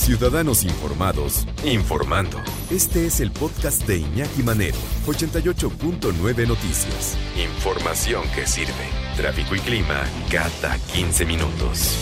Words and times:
Ciudadanos 0.00 0.64
informados, 0.64 1.46
informando. 1.62 2.38
Este 2.70 3.04
es 3.04 3.20
el 3.20 3.30
podcast 3.30 3.86
de 3.86 3.98
Iñaki 3.98 4.42
Manero, 4.42 4.78
88.9 5.04 6.48
Noticias. 6.48 7.18
Información 7.36 8.22
que 8.34 8.46
sirve. 8.46 8.72
Tráfico 9.14 9.54
y 9.54 9.58
clima 9.58 10.02
cada 10.30 10.78
15 10.94 11.26
minutos. 11.26 11.98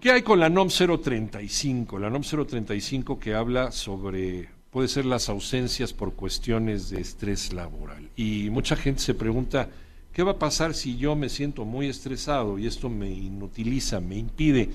¿Qué 0.00 0.10
hay 0.10 0.22
con 0.22 0.40
la 0.40 0.48
NOM 0.48 0.68
035? 0.68 1.98
La 1.98 2.08
NOM 2.08 2.22
035 2.22 3.18
que 3.18 3.34
habla 3.34 3.72
sobre, 3.72 4.48
puede 4.70 4.88
ser 4.88 5.04
las 5.04 5.28
ausencias 5.28 5.92
por 5.92 6.14
cuestiones 6.14 6.88
de 6.88 7.02
estrés 7.02 7.52
laboral. 7.52 8.08
Y 8.16 8.48
mucha 8.48 8.74
gente 8.74 9.02
se 9.02 9.12
pregunta, 9.12 9.68
¿qué 10.14 10.22
va 10.22 10.32
a 10.32 10.38
pasar 10.38 10.72
si 10.72 10.96
yo 10.96 11.14
me 11.14 11.28
siento 11.28 11.66
muy 11.66 11.88
estresado 11.88 12.58
y 12.58 12.66
esto 12.66 12.88
me 12.88 13.10
inutiliza, 13.10 14.00
me 14.00 14.16
impide 14.16 14.70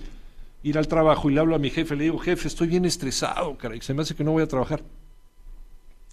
ir 0.63 0.77
al 0.77 0.87
trabajo 0.87 1.29
y 1.29 1.33
le 1.33 1.39
hablo 1.39 1.55
a 1.55 1.59
mi 1.59 1.69
jefe, 1.69 1.95
le 1.95 2.05
digo, 2.05 2.19
jefe, 2.19 2.47
estoy 2.47 2.67
bien 2.67 2.85
estresado, 2.85 3.57
caray, 3.57 3.81
se 3.81 3.93
me 3.93 4.01
hace 4.03 4.15
que 4.15 4.23
no 4.23 4.31
voy 4.31 4.43
a 4.43 4.47
trabajar. 4.47 4.83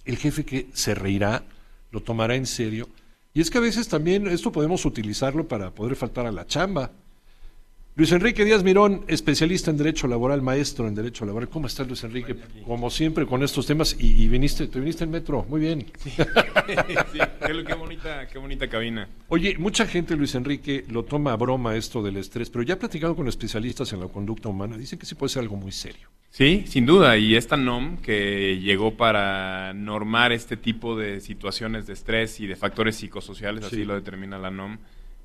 El 0.05 0.17
jefe 0.17 0.45
que 0.45 0.69
se 0.73 0.95
reirá, 0.95 1.43
lo 1.91 2.01
tomará 2.01 2.35
en 2.35 2.45
serio. 2.45 2.89
Y 3.33 3.41
es 3.41 3.49
que 3.49 3.59
a 3.59 3.61
veces 3.61 3.87
también 3.87 4.27
esto 4.27 4.51
podemos 4.51 4.85
utilizarlo 4.85 5.47
para 5.47 5.71
poder 5.71 5.95
faltar 5.95 6.25
a 6.25 6.31
la 6.31 6.47
chamba. 6.47 6.91
Luis 7.99 8.13
Enrique 8.13 8.45
Díaz 8.45 8.63
Mirón, 8.63 9.03
especialista 9.09 9.71
en 9.71 9.75
Derecho 9.75 10.07
Laboral, 10.07 10.41
maestro 10.41 10.87
en 10.87 10.95
Derecho 10.95 11.25
Laboral. 11.25 11.49
¿Cómo 11.49 11.67
estás, 11.67 11.85
Luis 11.85 12.01
Enrique? 12.05 12.33
Como 12.65 12.89
siempre, 12.89 13.25
con 13.25 13.43
estos 13.43 13.65
temas. 13.67 13.93
Y, 13.99 14.23
y 14.23 14.29
viniste, 14.29 14.67
te 14.67 14.79
viniste 14.79 15.03
en 15.03 15.11
metro. 15.11 15.45
Muy 15.49 15.59
bien. 15.59 15.85
Sí, 16.05 16.13
sí, 17.11 17.19
qué, 17.45 17.63
qué 17.65 17.73
bonita, 17.73 18.27
qué 18.27 18.37
bonita 18.37 18.69
cabina. 18.69 19.09
Oye, 19.27 19.57
mucha 19.57 19.85
gente, 19.85 20.15
Luis 20.15 20.33
Enrique, 20.35 20.85
lo 20.87 21.03
toma 21.03 21.33
a 21.33 21.35
broma 21.35 21.75
esto 21.75 22.01
del 22.01 22.15
estrés, 22.17 22.49
pero 22.49 22.63
ya 22.63 22.75
he 22.75 22.77
platicado 22.77 23.15
con 23.17 23.27
especialistas 23.27 23.91
en 23.91 23.99
la 23.99 24.07
conducta 24.07 24.47
humana. 24.47 24.77
Dicen 24.77 24.97
que 24.97 25.05
sí 25.05 25.15
puede 25.15 25.31
ser 25.33 25.41
algo 25.41 25.57
muy 25.57 25.71
serio. 25.73 26.07
Sí, 26.29 26.63
sin 26.67 26.85
duda. 26.85 27.17
Y 27.17 27.35
esta 27.35 27.57
NOM 27.57 27.97
que 27.97 28.59
llegó 28.61 28.95
para 28.95 29.73
normar 29.73 30.31
este 30.31 30.55
tipo 30.55 30.95
de 30.95 31.19
situaciones 31.19 31.85
de 31.87 31.93
estrés 31.93 32.39
y 32.39 32.47
de 32.47 32.55
factores 32.55 32.95
psicosociales, 32.95 33.65
Sí. 33.65 33.75
así 33.75 33.83
lo 33.83 33.95
determina 33.95 34.37
la 34.37 34.51
NOM, 34.51 34.77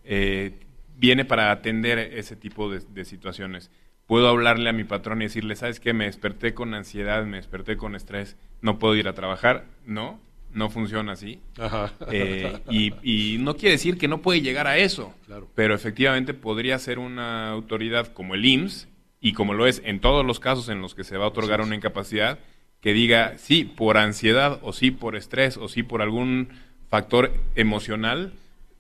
eh, 0.02 0.54
viene 0.96 1.24
para 1.24 1.50
atender 1.50 1.98
ese 1.98 2.36
tipo 2.36 2.70
de, 2.70 2.80
de 2.80 3.04
situaciones. 3.04 3.70
Puedo 4.06 4.28
hablarle 4.28 4.68
a 4.68 4.72
mi 4.74 4.84
patrón 4.84 5.22
y 5.22 5.26
decirle, 5.26 5.56
¿sabes 5.56 5.80
qué? 5.80 5.92
Me 5.94 6.04
desperté 6.04 6.52
con 6.54 6.74
ansiedad, 6.74 7.24
me 7.24 7.38
desperté 7.38 7.76
con 7.76 7.94
estrés, 7.94 8.36
no 8.60 8.78
puedo 8.78 8.94
ir 8.96 9.08
a 9.08 9.14
trabajar. 9.14 9.64
No, 9.86 10.20
no 10.52 10.68
funciona 10.70 11.12
así. 11.12 11.40
Ajá. 11.58 11.92
Eh, 12.10 12.58
y, 12.70 12.92
y 13.34 13.38
no 13.38 13.56
quiere 13.56 13.72
decir 13.72 13.96
que 13.96 14.06
no 14.08 14.20
puede 14.20 14.40
llegar 14.42 14.66
a 14.66 14.76
eso, 14.76 15.14
Claro. 15.26 15.48
pero 15.54 15.74
efectivamente 15.74 16.34
podría 16.34 16.78
ser 16.78 16.98
una 16.98 17.48
autoridad 17.50 18.12
como 18.12 18.34
el 18.34 18.44
IMSS, 18.44 18.88
y 19.20 19.32
como 19.32 19.54
lo 19.54 19.66
es 19.66 19.80
en 19.86 20.00
todos 20.00 20.24
los 20.24 20.38
casos 20.38 20.68
en 20.68 20.82
los 20.82 20.94
que 20.94 21.02
se 21.02 21.16
va 21.16 21.24
a 21.24 21.28
otorgar 21.28 21.62
una 21.62 21.74
incapacidad, 21.74 22.38
que 22.82 22.92
diga 22.92 23.38
sí 23.38 23.64
por 23.64 23.96
ansiedad 23.96 24.58
o 24.62 24.74
sí 24.74 24.90
por 24.90 25.16
estrés 25.16 25.56
o 25.56 25.66
sí 25.68 25.82
por 25.82 26.02
algún 26.02 26.50
factor 26.90 27.32
emocional, 27.54 28.34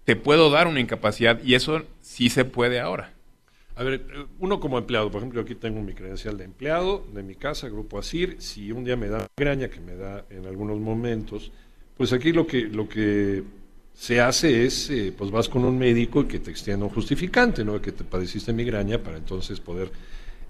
te 0.04 0.16
puedo 0.16 0.50
dar 0.50 0.66
una 0.66 0.80
incapacidad 0.80 1.42
y 1.42 1.54
eso 1.54 1.82
sí 2.00 2.28
se 2.28 2.44
puede 2.44 2.80
ahora. 2.80 3.12
A 3.76 3.82
ver, 3.82 4.02
uno 4.38 4.60
como 4.60 4.78
empleado, 4.78 5.10
por 5.10 5.18
ejemplo, 5.18 5.40
aquí 5.40 5.56
tengo 5.56 5.82
mi 5.82 5.94
credencial 5.94 6.38
de 6.38 6.44
empleado 6.44 7.04
de 7.12 7.24
mi 7.24 7.34
casa, 7.34 7.68
Grupo 7.68 7.98
ASIR. 7.98 8.36
Si 8.38 8.70
un 8.70 8.84
día 8.84 8.96
me 8.96 9.08
da 9.08 9.26
graña, 9.36 9.68
que 9.68 9.80
me 9.80 9.96
da 9.96 10.24
en 10.30 10.46
algunos 10.46 10.78
momentos, 10.78 11.50
pues 11.96 12.12
aquí 12.12 12.32
lo 12.32 12.46
que, 12.46 12.62
lo 12.62 12.88
que 12.88 13.42
se 13.92 14.20
hace 14.20 14.64
es, 14.64 14.90
eh, 14.90 15.12
pues 15.16 15.30
vas 15.32 15.48
con 15.48 15.64
un 15.64 15.76
médico 15.76 16.22
y 16.22 16.26
que 16.26 16.38
te 16.38 16.52
extienda 16.52 16.86
un 16.86 16.92
justificante, 16.92 17.64
¿no? 17.64 17.80
Que 17.80 17.90
te 17.90 18.04
padeciste 18.04 18.52
migraña 18.52 18.98
para 18.98 19.16
entonces 19.16 19.58
poder 19.58 19.90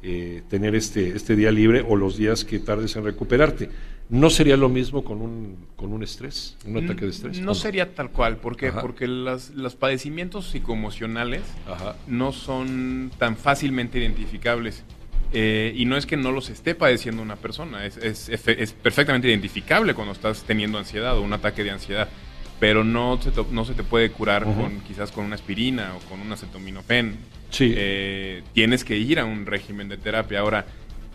eh, 0.03 0.43
tener 0.51 0.75
este, 0.75 1.17
este 1.17 1.35
día 1.35 1.51
libre 1.51 1.83
o 1.87 1.97
los 1.97 2.19
días 2.19 2.45
que 2.45 2.59
tardes 2.59 2.95
en 2.97 3.05
recuperarte. 3.05 3.71
¿No 4.11 4.29
sería 4.31 4.57
lo 4.57 4.69
mismo 4.69 5.03
con 5.03 5.23
un, 5.23 5.57
con 5.77 5.93
un 5.93 6.03
estrés, 6.03 6.57
un 6.67 6.77
ataque 6.77 7.07
de 7.07 7.11
estrés? 7.11 7.39
¿o 7.39 7.43
No 7.43 7.55
sería 7.55 7.95
tal 7.95 8.11
cual, 8.11 8.37
¿por 8.37 8.57
qué? 8.57 8.69
Ajá. 8.69 8.83
Porque 8.83 9.09
las- 9.09 9.51
los 9.51 9.75
padecimientos 9.77 10.47
psicoemocionales 10.51 11.43
Ajá. 11.67 11.97
no 12.07 12.33
son 12.33 13.11
tan 13.19 13.37
fácilmente 13.37 13.99
identificables. 13.99 14.85
Eh, 15.33 15.73
y 15.75 15.85
no 15.87 15.97
es 15.97 16.07
que 16.07 16.17
no 16.17 16.31
los 16.33 16.49
esté 16.51 16.75
padeciendo 16.77 17.21
una 17.23 17.37
persona, 17.37 17.87
es, 17.87 17.97
es- 17.97 18.29
es 18.29 18.73
perfectamente 18.73 19.27
identificable 19.29 19.95
cuando 19.95 20.13
estás 20.13 20.45
teniendo 20.45 20.79
ansiedad 20.79 21.17
o 21.19 21.23
un 21.23 21.33
ataque 21.33 21.65
de 21.65 21.71
ansiedad, 21.73 22.09
pero 22.61 22.85
no 22.85 23.21
se 23.21 23.31
te, 23.33 23.43
no 23.51 23.65
se 23.65 23.75
te 23.75 23.83
puede 23.83 24.11
curar 24.13 24.45
con 24.45 24.81
quizás 24.87 25.11
con 25.11 25.25
una 25.25 25.35
aspirina 25.35 25.93
o 25.97 25.99
con 26.09 26.21
un 26.21 26.31
acetaminofén. 26.31 27.17
Sí. 27.51 27.73
Eh, 27.77 28.43
tienes 28.53 28.85
que 28.85 28.97
ir 28.97 29.19
a 29.19 29.25
un 29.25 29.47
régimen 29.47 29.89
de 29.89 29.97
terapia. 29.97 30.39
Ahora, 30.41 30.67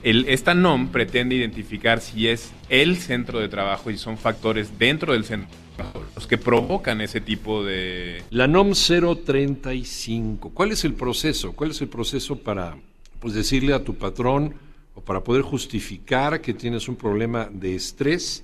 el, 0.04 0.26
esta 0.28 0.54
NOM 0.54 0.90
pretende 0.90 1.36
identificar 1.36 2.00
si 2.00 2.28
es 2.28 2.52
el 2.70 2.98
centro 2.98 3.40
de 3.40 3.50
trabajo 3.50 3.92
y 3.92 3.98
son 3.98 4.18
factores 4.18 4.78
dentro 4.80 5.14
del 5.14 5.26
centro 5.26 5.50
de 5.50 5.76
trabajo 5.76 6.06
los 6.16 6.28
que 6.28 6.38
provocan 6.38 7.02
ese 7.02 7.22
tipo 7.22 7.64
de, 7.64 8.24
La 8.32 8.48
NOM 8.48 8.74
035, 8.74 10.52
¿cuál 10.54 10.72
es 10.72 10.84
el 10.84 10.94
proceso? 10.94 11.54
¿Cuál 11.54 11.72
es 11.72 11.82
el 11.82 11.88
proceso 11.88 12.38
para 12.38 12.78
pues, 13.20 13.34
decirle 13.34 13.74
a 13.74 13.84
tu 13.84 13.96
patrón 13.96 14.54
o 14.96 15.02
para 15.02 15.24
poder 15.24 15.42
justificar 15.42 16.42
que 16.42 16.54
tienes 16.54 16.88
un 16.88 16.96
problema 16.96 17.50
de 17.52 17.76
estrés? 17.76 18.44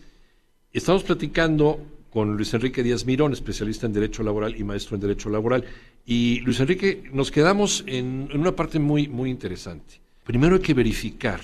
Estamos 0.72 1.04
platicando 1.04 1.80
con 2.10 2.38
Luis 2.38 2.54
Enrique 2.54 2.84
Díaz 2.84 3.06
Mirón, 3.06 3.34
especialista 3.34 3.86
en 3.86 3.94
Derecho 3.94 4.24
Laboral 4.24 4.56
y 4.58 4.64
maestro 4.64 4.96
en 4.96 5.02
Derecho 5.02 5.30
Laboral. 5.30 5.66
Y 6.06 6.40
Luis 6.42 6.60
Enrique, 6.62 7.04
nos 7.12 7.32
quedamos 7.32 7.84
en, 7.88 8.30
en 8.32 8.40
una 8.40 8.56
parte 8.56 8.80
muy, 8.80 9.10
muy 9.10 9.30
interesante. 9.30 10.05
Primero 10.26 10.56
hay 10.56 10.62
que 10.62 10.74
verificar 10.74 11.40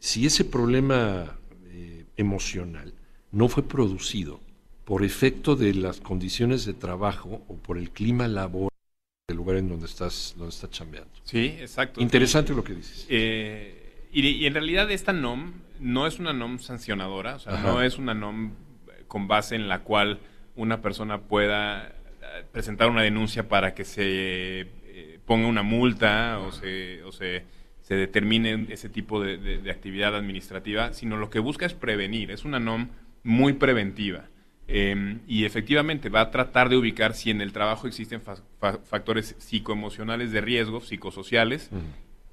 si 0.00 0.26
ese 0.26 0.44
problema 0.44 1.38
eh, 1.66 2.04
emocional 2.16 2.92
no 3.30 3.48
fue 3.48 3.62
producido 3.62 4.40
por 4.84 5.04
efecto 5.04 5.54
de 5.54 5.74
las 5.74 6.00
condiciones 6.00 6.66
de 6.66 6.74
trabajo 6.74 7.42
o 7.46 7.54
por 7.54 7.78
el 7.78 7.90
clima 7.90 8.26
laboral 8.26 8.70
del 9.28 9.36
lugar 9.36 9.58
en 9.58 9.68
donde 9.68 9.86
estás, 9.86 10.34
donde 10.36 10.52
estás 10.52 10.70
chambeando. 10.70 11.12
Sí, 11.22 11.54
exacto. 11.60 12.00
Interesante 12.00 12.52
lo 12.52 12.64
que 12.64 12.74
dices. 12.74 13.06
Eh, 13.08 14.08
y, 14.12 14.26
y 14.26 14.46
en 14.46 14.54
realidad 14.54 14.90
esta 14.90 15.12
NOM 15.12 15.52
no 15.78 16.08
es 16.08 16.18
una 16.18 16.32
NOM 16.32 16.58
sancionadora, 16.58 17.36
o 17.36 17.38
sea, 17.38 17.54
Ajá. 17.54 17.68
no 17.68 17.80
es 17.80 17.96
una 17.96 18.12
NOM 18.12 18.50
con 19.06 19.28
base 19.28 19.54
en 19.54 19.68
la 19.68 19.84
cual 19.84 20.18
una 20.56 20.82
persona 20.82 21.20
pueda 21.20 21.86
eh, 21.86 22.44
presentar 22.50 22.90
una 22.90 23.02
denuncia 23.02 23.48
para 23.48 23.72
que 23.72 23.84
se 23.84 24.02
eh, 24.02 25.20
ponga 25.26 25.46
una 25.46 25.62
multa 25.62 26.40
o 26.40 26.50
se, 26.50 27.04
o 27.04 27.12
se, 27.12 27.44
se 27.90 27.96
determine 27.96 28.66
ese 28.68 28.88
tipo 28.88 29.20
de, 29.20 29.36
de- 29.36 29.58
de 29.58 29.70
actividad 29.72 30.14
administrativa, 30.14 30.92
sino 30.92 31.16
lo 31.16 31.28
que 31.28 31.40
busca 31.40 31.66
es 31.66 31.74
prevenir. 31.74 32.30
Es 32.30 32.44
una 32.44 32.60
NOM 32.60 32.86
muy 33.24 33.54
preventiva. 33.54 34.26
Eh, 34.68 35.16
y 35.26 35.44
efectivamente 35.44 36.08
va 36.08 36.20
a 36.20 36.30
tratar 36.30 36.68
de 36.68 36.76
ubicar 36.76 37.14
si 37.14 37.30
en 37.30 37.40
el 37.40 37.52
trabajo 37.52 37.88
existen 37.88 38.20
fa- 38.22 38.36
fa- 38.60 38.78
factores 38.84 39.34
psicoemocionales 39.38 40.30
de 40.30 40.40
riesgo, 40.40 40.80
psicosociales, 40.80 41.68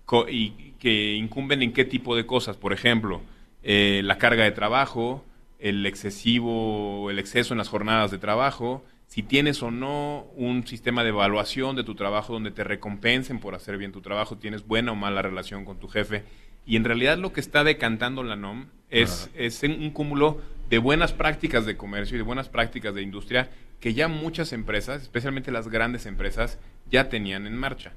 co- 0.05 0.29
y 0.29 0.75
que 0.79 1.15
incumben 1.15 1.63
en 1.63 1.73
qué 1.73 1.85
tipo 1.85 2.15
de 2.15 2.27
cosas. 2.27 2.55
Por 2.55 2.71
ejemplo, 2.71 3.23
eh, 3.63 4.01
la 4.03 4.19
carga 4.19 4.43
de 4.43 4.51
trabajo, 4.51 5.25
el 5.57 5.83
excesivo, 5.87 7.09
el 7.09 7.17
exceso 7.17 7.55
en 7.55 7.57
las 7.57 7.69
jornadas 7.69 8.11
de 8.11 8.19
trabajo, 8.19 8.85
si 9.07 9.23
tienes 9.23 9.63
o 9.63 9.71
no 9.71 10.27
un 10.35 10.67
sistema 10.67 11.03
de 11.03 11.09
evaluación 11.09 11.75
de 11.75 11.83
tu 11.83 11.95
trabajo 11.95 12.33
donde 12.33 12.51
te 12.51 12.63
recompensen 12.63 13.39
por 13.39 13.55
hacer 13.55 13.77
bien 13.77 13.91
tu 13.91 14.01
trabajo, 14.01 14.37
tienes 14.37 14.67
buena 14.67 14.91
o 14.91 14.95
mala 14.95 15.21
relación 15.21 15.65
con 15.65 15.79
tu 15.79 15.87
jefe. 15.87 16.23
Y 16.65 16.75
en 16.75 16.83
realidad 16.83 17.17
lo 17.17 17.33
que 17.33 17.39
está 17.39 17.63
decantando 17.63 18.23
la 18.23 18.35
NOM 18.35 18.67
es, 18.89 19.29
es 19.33 19.63
un 19.63 19.89
cúmulo 19.91 20.41
de 20.69 20.77
buenas 20.77 21.13
prácticas 21.13 21.65
de 21.65 21.77
comercio 21.77 22.15
y 22.15 22.17
de 22.17 22.23
buenas 22.23 22.49
prácticas 22.49 22.93
de 22.93 23.01
industria 23.01 23.49
que 23.79 23.93
ya 23.93 24.07
muchas 24.07 24.53
empresas, 24.53 25.03
especialmente 25.03 25.51
las 25.51 25.67
grandes 25.69 26.05
empresas, 26.05 26.59
ya 26.89 27.09
tenían 27.09 27.45
en 27.47 27.55
marcha. 27.55 27.93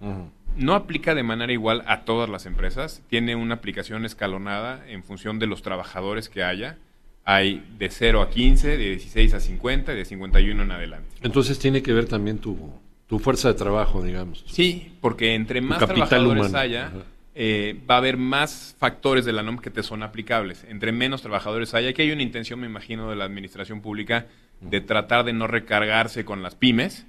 No 0.57 0.75
aplica 0.75 1.15
de 1.15 1.23
manera 1.23 1.53
igual 1.53 1.83
a 1.87 2.03
todas 2.05 2.29
las 2.29 2.47
empresas, 2.47 3.03
tiene 3.09 3.35
una 3.35 3.57
aplicación 3.57 4.05
escalonada 4.05 4.85
en 4.89 5.03
función 5.03 5.39
de 5.39 5.47
los 5.47 5.63
trabajadores 5.63 6.29
que 6.29 6.43
haya. 6.43 6.79
Hay 7.25 7.65
de 7.79 7.91
0 7.91 8.23
a 8.23 8.31
15, 8.31 8.77
de 8.77 8.89
16 8.91 9.35
a 9.35 9.41
50 9.41 9.93
y 9.93 9.97
de 9.97 10.05
51 10.05 10.63
en 10.63 10.71
adelante. 10.71 11.17
Entonces 11.23 11.59
tiene 11.59 11.83
que 11.83 11.93
ver 11.93 12.07
también 12.07 12.39
tu, 12.39 12.73
Tu 13.07 13.19
fuerza 13.19 13.49
de 13.49 13.55
trabajo, 13.55 14.03
digamos. 14.03 14.45
Sí, 14.47 14.93
porque 15.01 15.35
entre 15.35 15.61
más 15.61 15.79
trabajadores 15.79 16.41
humano. 16.41 16.59
haya, 16.59 16.93
eh, 17.35 17.79
va 17.89 17.95
a 17.97 17.99
haber 17.99 18.17
más 18.17 18.75
factores 18.79 19.25
de 19.25 19.33
la 19.33 19.43
NOM 19.43 19.59
que 19.59 19.71
te 19.71 19.83
son 19.83 20.03
aplicables. 20.03 20.65
Entre 20.69 20.93
menos 20.93 21.23
trabajadores 21.23 21.75
haya, 21.75 21.93
que 21.93 22.03
hay 22.03 22.11
una 22.11 22.23
intención, 22.23 22.59
me 22.59 22.67
imagino, 22.67 23.09
de 23.11 23.17
la 23.17 23.25
administración 23.25 23.81
pública 23.81 24.27
de 24.61 24.81
tratar 24.81 25.25
de 25.25 25.33
no 25.33 25.47
recargarse 25.47 26.25
con 26.25 26.43
las 26.43 26.55
pymes, 26.55 27.07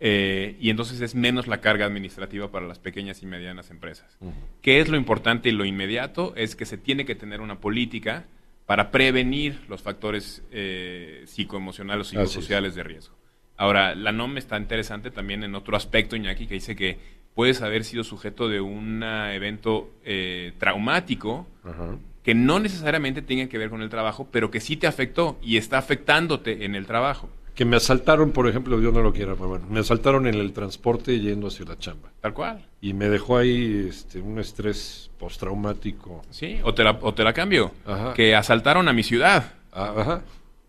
eh, 0.00 0.56
y 0.60 0.70
entonces 0.70 1.00
es 1.00 1.14
menos 1.14 1.46
la 1.46 1.60
carga 1.60 1.86
administrativa 1.86 2.50
para 2.50 2.66
las 2.66 2.78
pequeñas 2.78 3.22
y 3.22 3.26
medianas 3.26 3.70
empresas. 3.70 4.16
¿Qué 4.62 4.80
es 4.80 4.88
lo 4.88 4.96
importante 4.96 5.48
y 5.48 5.52
lo 5.52 5.64
inmediato? 5.64 6.34
Es 6.36 6.54
que 6.54 6.66
se 6.66 6.78
tiene 6.78 7.04
que 7.04 7.14
tener 7.14 7.40
una 7.40 7.60
política 7.60 8.26
para 8.68 8.90
prevenir 8.90 9.62
los 9.66 9.80
factores 9.80 10.42
eh, 10.50 11.22
psicoemocionales 11.24 12.08
o 12.08 12.10
psicosociales 12.10 12.74
de 12.74 12.82
riesgo. 12.82 13.16
Ahora, 13.56 13.94
la 13.94 14.12
NOM 14.12 14.36
está 14.36 14.58
interesante 14.58 15.10
también 15.10 15.42
en 15.42 15.54
otro 15.54 15.74
aspecto, 15.74 16.16
Iñaki, 16.16 16.46
que 16.46 16.52
dice 16.52 16.76
que 16.76 16.98
puedes 17.32 17.62
haber 17.62 17.82
sido 17.82 18.04
sujeto 18.04 18.46
de 18.46 18.60
un 18.60 19.02
evento 19.02 19.88
eh, 20.04 20.52
traumático 20.58 21.46
Ajá. 21.64 21.96
que 22.22 22.34
no 22.34 22.60
necesariamente 22.60 23.22
tenga 23.22 23.48
que 23.48 23.56
ver 23.56 23.70
con 23.70 23.80
el 23.80 23.88
trabajo, 23.88 24.28
pero 24.30 24.50
que 24.50 24.60
sí 24.60 24.76
te 24.76 24.86
afectó 24.86 25.38
y 25.40 25.56
está 25.56 25.78
afectándote 25.78 26.66
en 26.66 26.74
el 26.74 26.84
trabajo. 26.84 27.30
Que 27.58 27.64
me 27.64 27.76
asaltaron, 27.76 28.30
por 28.30 28.46
ejemplo, 28.48 28.78
Dios 28.78 28.94
no 28.94 29.02
lo 29.02 29.12
quiera, 29.12 29.34
pero 29.34 29.48
bueno, 29.48 29.66
me 29.68 29.80
asaltaron 29.80 30.28
en 30.28 30.34
el 30.36 30.52
transporte 30.52 31.18
yendo 31.18 31.48
hacia 31.48 31.64
la 31.66 31.76
chamba. 31.76 32.10
Tal 32.20 32.32
cual. 32.32 32.64
Y 32.80 32.92
me 32.92 33.08
dejó 33.08 33.36
ahí 33.36 33.86
este, 33.88 34.20
un 34.20 34.38
estrés 34.38 35.10
postraumático. 35.18 36.22
Sí, 36.30 36.60
o 36.62 36.72
te 36.72 36.84
la, 36.84 36.92
o 37.00 37.12
te 37.14 37.24
la 37.24 37.32
cambio. 37.32 37.72
Ajá. 37.84 38.14
Que 38.14 38.36
asaltaron 38.36 38.86
a 38.88 38.92
mi 38.92 39.02
ciudad, 39.02 39.54
Ah, 39.72 39.92
Ajá. 39.96 40.22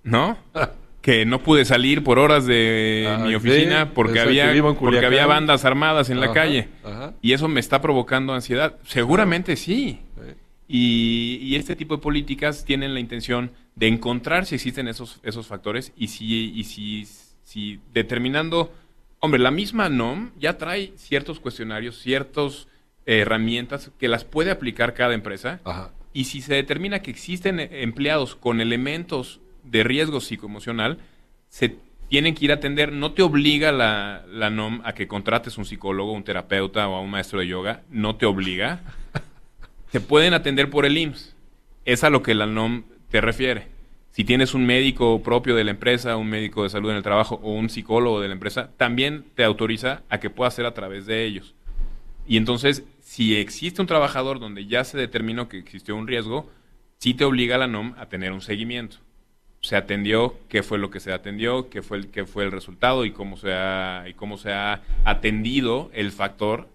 ¿no? 0.03 0.35
que 1.01 1.25
no 1.27 1.43
pude 1.43 1.63
salir 1.63 2.03
por 2.03 2.17
horas 2.17 2.47
de 2.47 3.07
Ah, 3.07 3.19
mi 3.23 3.29
sí, 3.29 3.35
oficina 3.35 3.91
porque 3.93 4.19
había 4.19 4.51
porque 4.79 5.05
había 5.05 5.27
bandas 5.27 5.65
armadas 5.65 6.09
en 6.09 6.19
la 6.19 6.33
calle 6.33 6.69
ajá. 6.83 7.13
y 7.21 7.33
eso 7.33 7.47
me 7.47 7.59
está 7.59 7.81
provocando 7.81 8.33
ansiedad 8.33 8.75
seguramente 8.85 9.55
sí 9.55 9.99
Sí. 10.17 10.33
Y, 10.71 11.39
y 11.41 11.55
este 11.55 11.75
tipo 11.75 11.95
de 11.95 12.01
políticas 12.01 12.63
tienen 12.63 12.93
la 12.93 12.99
intención 12.99 13.51
de 13.75 13.87
encontrar 13.87 14.45
si 14.45 14.55
existen 14.55 14.87
esos 14.87 15.19
esos 15.23 15.47
factores 15.47 15.91
y 15.97 16.09
si 16.09 16.53
y 16.55 16.63
si 16.63 17.07
si 17.43 17.79
determinando 17.93 18.71
hombre 19.19 19.39
la 19.39 19.51
misma 19.51 19.89
NOM 19.89 20.29
ya 20.39 20.57
trae 20.57 20.93
ciertos 20.95 21.39
cuestionarios 21.39 21.99
ciertas 21.99 22.67
herramientas 23.05 23.91
que 23.97 24.07
las 24.07 24.23
puede 24.23 24.51
aplicar 24.51 24.93
cada 24.93 25.15
empresa 25.15 25.59
Ajá. 25.65 25.91
y 26.13 26.25
si 26.25 26.41
se 26.41 26.53
determina 26.53 26.99
que 26.99 27.09
existen 27.09 27.59
empleados 27.59 28.35
con 28.35 28.61
elementos 28.61 29.41
de 29.63 29.83
riesgo 29.83 30.21
psicoemocional, 30.21 30.99
se 31.47 31.77
tienen 32.09 32.33
que 32.33 32.45
ir 32.45 32.51
a 32.51 32.55
atender. 32.55 32.91
No 32.91 33.11
te 33.13 33.21
obliga 33.21 33.71
la, 33.71 34.25
la 34.27 34.49
NOM 34.49 34.81
a 34.83 34.93
que 34.93 35.07
contrates 35.07 35.57
un 35.57 35.65
psicólogo, 35.65 36.11
un 36.11 36.23
terapeuta 36.23 36.87
o 36.87 36.95
a 36.95 37.01
un 37.01 37.09
maestro 37.11 37.39
de 37.39 37.47
yoga. 37.47 37.83
No 37.89 38.15
te 38.15 38.25
obliga. 38.25 38.81
Te 39.91 39.99
pueden 39.99 40.35
atender 40.35 40.69
por 40.69 40.85
el 40.85 40.97
IMSS. 40.97 41.35
Es 41.83 42.03
a 42.03 42.11
lo 42.11 42.21
que 42.21 42.35
la 42.35 42.45
NOM 42.45 42.83
te 43.09 43.21
refiere. 43.21 43.67
Si 44.11 44.23
tienes 44.23 44.53
un 44.53 44.65
médico 44.67 45.23
propio 45.23 45.55
de 45.55 45.63
la 45.63 45.71
empresa, 45.71 46.15
un 46.15 46.29
médico 46.29 46.61
de 46.61 46.69
salud 46.69 46.91
en 46.91 46.97
el 46.97 47.03
trabajo 47.03 47.39
o 47.41 47.53
un 47.53 47.69
psicólogo 47.69 48.21
de 48.21 48.27
la 48.27 48.35
empresa, 48.35 48.69
también 48.77 49.25
te 49.33 49.43
autoriza 49.43 50.03
a 50.09 50.19
que 50.19 50.29
pueda 50.29 50.49
hacer 50.49 50.67
a 50.67 50.75
través 50.75 51.07
de 51.07 51.25
ellos. 51.25 51.55
Y 52.27 52.37
entonces, 52.37 52.83
si 53.01 53.35
existe 53.35 53.81
un 53.81 53.87
trabajador 53.87 54.39
donde 54.39 54.67
ya 54.67 54.83
se 54.83 54.95
determinó 54.95 55.49
que 55.49 55.57
existió 55.57 55.95
un 55.95 56.07
riesgo, 56.07 56.51
sí 56.99 57.15
te 57.15 57.25
obliga 57.25 57.57
la 57.57 57.65
NOM 57.65 57.95
a 57.97 58.05
tener 58.05 58.31
un 58.31 58.41
seguimiento. 58.41 58.97
Se 59.61 59.75
atendió, 59.75 60.35
qué 60.49 60.61
fue 60.61 60.77
lo 60.77 60.91
que 60.91 60.99
se 60.99 61.11
atendió, 61.11 61.69
qué 61.71 61.81
fue 61.81 61.97
el, 61.97 62.11
qué 62.11 62.25
fue 62.25 62.43
el 62.43 62.51
resultado 62.51 63.05
y 63.05 63.11
cómo 63.11 63.37
se 63.37 63.53
ha, 63.53 64.05
y 64.07 64.13
cómo 64.13 64.37
se 64.37 64.53
ha 64.53 64.83
atendido 65.03 65.89
el 65.93 66.11
factor 66.11 66.67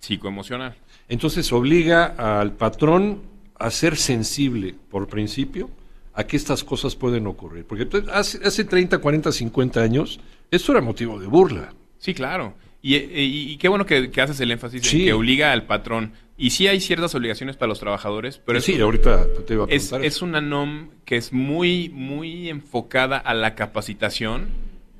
psicoemocional. 0.00 0.74
Entonces 1.10 1.52
obliga 1.52 2.06
al 2.40 2.52
patrón 2.52 3.20
a 3.58 3.70
ser 3.70 3.96
sensible, 3.96 4.74
por 4.90 5.06
principio, 5.08 5.68
a 6.14 6.24
que 6.24 6.36
estas 6.38 6.64
cosas 6.64 6.96
pueden 6.96 7.26
ocurrir. 7.26 7.64
Porque 7.66 7.86
hace, 8.12 8.40
hace 8.42 8.64
30, 8.64 8.98
40, 8.98 9.30
50 9.30 9.80
años, 9.82 10.18
esto 10.50 10.72
era 10.72 10.80
motivo 10.80 11.20
de 11.20 11.26
burla. 11.26 11.74
Sí, 11.98 12.14
claro. 12.14 12.54
Y, 12.80 12.96
y- 12.96 13.50
y 13.52 13.56
qué 13.58 13.68
bueno 13.68 13.84
que, 13.84 14.10
que 14.10 14.22
haces 14.22 14.40
el 14.40 14.50
énfasis 14.50 14.82
Sí. 14.86 15.00
en 15.00 15.04
que 15.06 15.12
obliga 15.12 15.52
al 15.52 15.66
patrón. 15.66 16.12
Y 16.38 16.50
sí 16.50 16.66
hay 16.68 16.80
ciertas 16.80 17.14
obligaciones 17.14 17.56
para 17.56 17.68
los 17.68 17.78
trabajadores, 17.80 18.40
pero 18.46 18.62
sí, 18.62 18.80
ahorita 18.80 19.26
te 19.46 19.52
iba 19.54 19.64
a 19.64 19.68
es, 19.68 19.92
es 19.92 20.22
una 20.22 20.40
NOM 20.40 20.88
que 21.04 21.16
es 21.16 21.34
muy, 21.34 21.90
muy 21.90 22.48
enfocada 22.48 23.18
a 23.18 23.34
la 23.34 23.54
capacitación, 23.54 24.48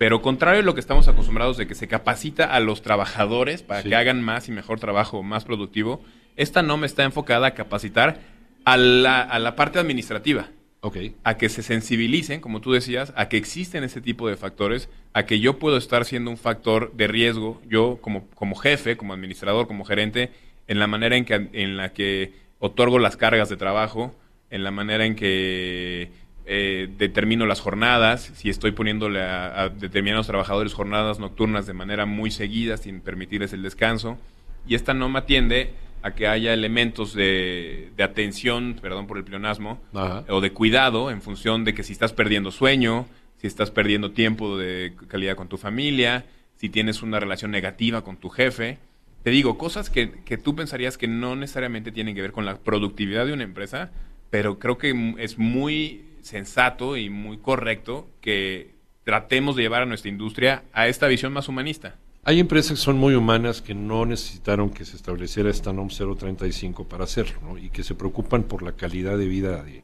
pero 0.01 0.23
contrario 0.23 0.63
a 0.63 0.65
lo 0.65 0.73
que 0.73 0.81
estamos 0.81 1.09
acostumbrados 1.09 1.59
de 1.59 1.67
que 1.67 1.75
se 1.75 1.87
capacita 1.87 2.47
a 2.47 2.59
los 2.61 2.81
trabajadores 2.81 3.63
para 3.63 3.83
Sí. 3.83 3.91
que 3.91 3.97
hagan 3.97 4.23
más 4.23 4.49
y 4.49 4.51
mejor 4.51 4.81
trabajo, 4.81 5.23
más 5.23 5.45
productivo, 5.45 6.03
esta 6.37 6.63
NOM 6.63 6.85
está 6.85 7.05
enfocada 7.05 7.49
a 7.49 7.51
capacitar 7.55 8.19
a 8.65 8.79
la, 8.79 9.21
a 9.21 9.39
la 9.39 9.57
parte 9.57 9.79
administrativa 9.79 10.49
a 11.23 11.37
que 11.37 11.51
se 11.51 11.63
sensibilicen, 11.63 12.41
como 12.41 12.63
tú 12.63 12.73
decías, 12.73 13.13
a 13.15 13.29
que 13.29 13.37
existen 13.37 13.85
ese 13.85 14.01
tipo 14.01 14.27
de 14.27 14.37
factores, 14.37 14.89
a 15.13 15.27
que 15.27 15.39
yo 15.39 15.59
puedo 15.59 15.77
estar 15.77 16.07
siendo 16.07 16.31
un 16.31 16.39
factor 16.39 16.95
de 16.95 17.07
riesgo, 17.07 17.61
yo 17.69 17.99
como, 18.01 18.27
como 18.31 18.57
jefe, 18.57 18.97
como 18.97 19.13
administrador, 19.13 19.67
como 19.67 19.85
gerente, 19.85 20.31
en 20.67 20.79
la 20.79 20.87
manera 20.87 21.15
en, 21.19 21.27
que, 21.27 21.49
en 21.53 21.77
la 21.77 21.93
que 21.93 22.33
otorgo 22.59 22.99
las 22.99 23.19
cargas 23.19 23.51
de 23.51 23.59
trabajo, 23.59 24.15
en 24.49 24.65
la 24.65 24.71
manera 24.71 25.05
en 25.05 25.15
que 25.15 26.11
eh, 26.53 26.89
determino 26.99 27.47
las 27.47 27.61
jornadas, 27.61 28.33
si 28.35 28.51
estoy 28.51 28.73
poniéndole 28.73 29.23
a, 29.23 29.63
a 29.63 29.69
determinados 29.69 30.27
trabajadores 30.27 30.75
jornadas 30.75 31.21
nocturnas 31.21 31.65
de 31.65 31.75
manera 31.75 32.07
muy 32.07 32.33
seguida, 32.33 32.77
sin 32.77 33.01
permitirles 33.01 33.53
el 33.53 33.63
descanso. 33.63 34.19
Y 34.67 34.75
esta 34.75 34.93
norma 34.93 35.27
tiende 35.27 35.71
a 36.03 36.11
que 36.11 36.27
haya 36.27 36.53
elementos 36.53 37.15
de, 37.15 37.93
de 37.97 38.03
atención, 38.03 38.77
perdón 38.83 39.07
por 39.07 39.17
el 39.17 39.23
pleonasmo, 39.23 39.81
Ajá. 39.95 40.25
o 40.29 40.41
de 40.41 40.53
cuidado 40.53 41.13
en 41.13 41.23
función 41.23 41.65
de 41.65 41.73
que 41.73 41.85
si 41.85 41.93
estás 41.93 42.13
perdiendo 42.13 42.51
sueño, 42.51 43.07
si 43.37 43.47
estás 43.47 43.71
perdiendo 43.71 44.11
tiempo 44.11 44.59
de 44.59 44.95
calidad 45.07 45.37
con 45.37 45.47
tu 45.47 45.57
familia, 45.57 46.25
si 46.57 46.69
tienes 46.69 47.01
una 47.01 47.21
relación 47.21 47.53
negativa 47.53 48.03
con 48.03 48.17
tu 48.17 48.29
jefe. 48.29 48.79
Te 49.23 49.31
digo, 49.31 49.57
cosas 49.57 49.89
que, 49.89 50.11
que 50.25 50.37
tú 50.37 50.57
pensarías 50.57 50.99
que 50.99 51.07
no 51.07 51.37
necesariamente 51.37 51.93
tienen 51.93 52.17
que 52.17 52.23
ver 52.23 52.33
con 52.33 52.45
la 52.45 52.59
productividad 52.59 53.25
de 53.25 53.35
una 53.35 53.45
empresa, 53.45 53.93
pero 54.31 54.59
creo 54.59 54.79
que 54.79 55.15
es 55.19 55.39
muy 55.39 56.10
sensato 56.23 56.97
y 56.97 57.11
muy 57.11 57.39
correcto 57.39 58.09
que 58.21 58.75
tratemos 59.05 59.57
de 59.57 59.63
llevar 59.63 59.83
a 59.83 59.87
nuestra 59.87 60.09
industria 60.11 60.63
a 60.73 60.87
esta 60.89 61.07
visión 61.09 61.33
más 61.33 61.49
humanista. 61.49 61.97
Hay 62.23 62.39
empresas 62.39 62.73
que 62.79 62.85
son 62.85 62.99
muy 62.99 63.15
humanas 63.15 63.63
que 63.63 63.75
no 63.75 64.05
necesitaron 64.05 64.71
que 64.71 64.85
se 64.85 64.97
estableciera 64.97 65.49
esta 65.51 65.73
NOM 65.73 65.89
035 65.89 66.87
para 66.87 67.05
hacerlo, 67.05 67.41
¿no? 67.43 67.59
Y 67.59 67.71
que 67.71 67.83
se 67.83 67.95
preocupan 67.95 68.43
por 68.43 68.63
la 68.63 68.73
calidad 68.73 69.17
de 69.17 69.27
vida 69.27 69.63
de- 69.63 69.83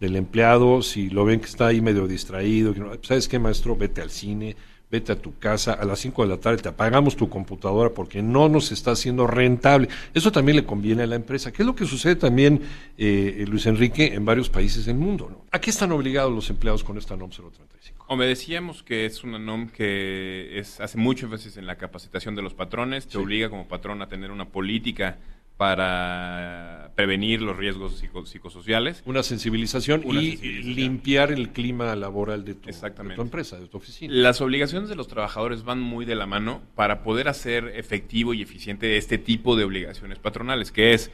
del 0.00 0.16
empleado, 0.16 0.82
si 0.82 1.08
lo 1.10 1.24
ven 1.24 1.40
que 1.40 1.46
está 1.46 1.68
ahí 1.68 1.80
medio 1.80 2.06
distraído, 2.06 2.74
no- 2.74 2.92
¿sabes 3.02 3.28
qué, 3.28 3.38
maestro? 3.38 3.76
Vete 3.76 4.02
al 4.02 4.10
cine, 4.10 4.56
vete 4.90 5.12
a 5.12 5.16
tu 5.20 5.36
casa, 5.38 5.72
a 5.72 5.84
las 5.84 5.98
5 5.98 6.22
de 6.22 6.28
la 6.28 6.36
tarde 6.38 6.62
te 6.62 6.68
apagamos 6.68 7.16
tu 7.16 7.28
computadora 7.28 7.90
porque 7.90 8.22
no 8.22 8.48
nos 8.48 8.70
está 8.70 8.92
haciendo 8.92 9.26
rentable. 9.26 9.88
Eso 10.14 10.30
también 10.30 10.56
le 10.56 10.64
conviene 10.64 11.02
a 11.02 11.06
la 11.06 11.16
empresa, 11.16 11.52
que 11.52 11.62
es 11.62 11.66
lo 11.66 11.74
que 11.74 11.86
sucede 11.86 12.14
también, 12.16 12.62
eh, 12.96 13.44
Luis 13.48 13.66
Enrique, 13.66 14.14
en 14.14 14.24
varios 14.24 14.48
países 14.48 14.86
del 14.86 14.96
mundo, 14.96 15.28
¿no? 15.30 15.44
¿A 15.50 15.60
qué 15.60 15.70
están 15.70 15.90
obligados 15.92 16.32
los 16.32 16.48
empleados 16.50 16.84
con 16.84 16.98
esta 16.98 17.16
NOM 17.16 17.30
035? 17.30 18.04
Hombre, 18.08 18.28
decíamos 18.28 18.84
que 18.84 19.04
es 19.06 19.24
una 19.24 19.38
NOM 19.40 19.68
que 19.70 20.56
es, 20.58 20.80
hace 20.80 20.96
mucho 20.98 21.26
énfasis 21.26 21.56
en 21.56 21.66
la 21.66 21.74
capacitación 21.76 22.36
de 22.36 22.42
los 22.42 22.54
patrones, 22.54 23.06
te 23.06 23.12
Sí. 23.12 23.18
obliga 23.18 23.50
como 23.50 23.66
patrón 23.66 24.00
a 24.02 24.08
tener 24.08 24.30
una 24.30 24.44
política 24.48 25.18
para 25.56 26.75
prevenir 26.96 27.42
los 27.42 27.56
riesgos 27.56 28.00
psico- 28.02 28.24
psicosociales. 28.26 29.02
Una 29.04 29.22
sensibilización 29.22 30.00
Una 30.04 30.20
y 30.22 30.30
sensibilización. 30.32 30.74
limpiar 30.74 31.30
el 31.30 31.50
clima 31.50 31.94
laboral 31.94 32.44
de 32.44 32.54
tu, 32.54 32.64
de 32.64 32.70
Exactamente. 32.70 33.16
tu 33.16 33.22
empresa, 33.22 33.60
de 33.60 33.68
tu 33.68 33.76
oficina. 33.76 34.12
Las 34.14 34.40
obligaciones 34.40 34.88
de 34.88 34.96
los 34.96 35.06
trabajadores 35.06 35.62
van 35.62 35.78
muy 35.80 36.06
de 36.06 36.14
la 36.16 36.26
mano 36.26 36.62
para 36.74 37.02
poder 37.02 37.28
hacer 37.28 37.70
efectivo 37.76 38.32
y 38.34 38.40
eficiente 38.42 38.96
este 38.96 39.18
tipo 39.18 39.56
de 39.56 39.64
obligaciones 39.64 40.18
patronales, 40.18 40.72
que 40.72 40.94
es 40.94 41.10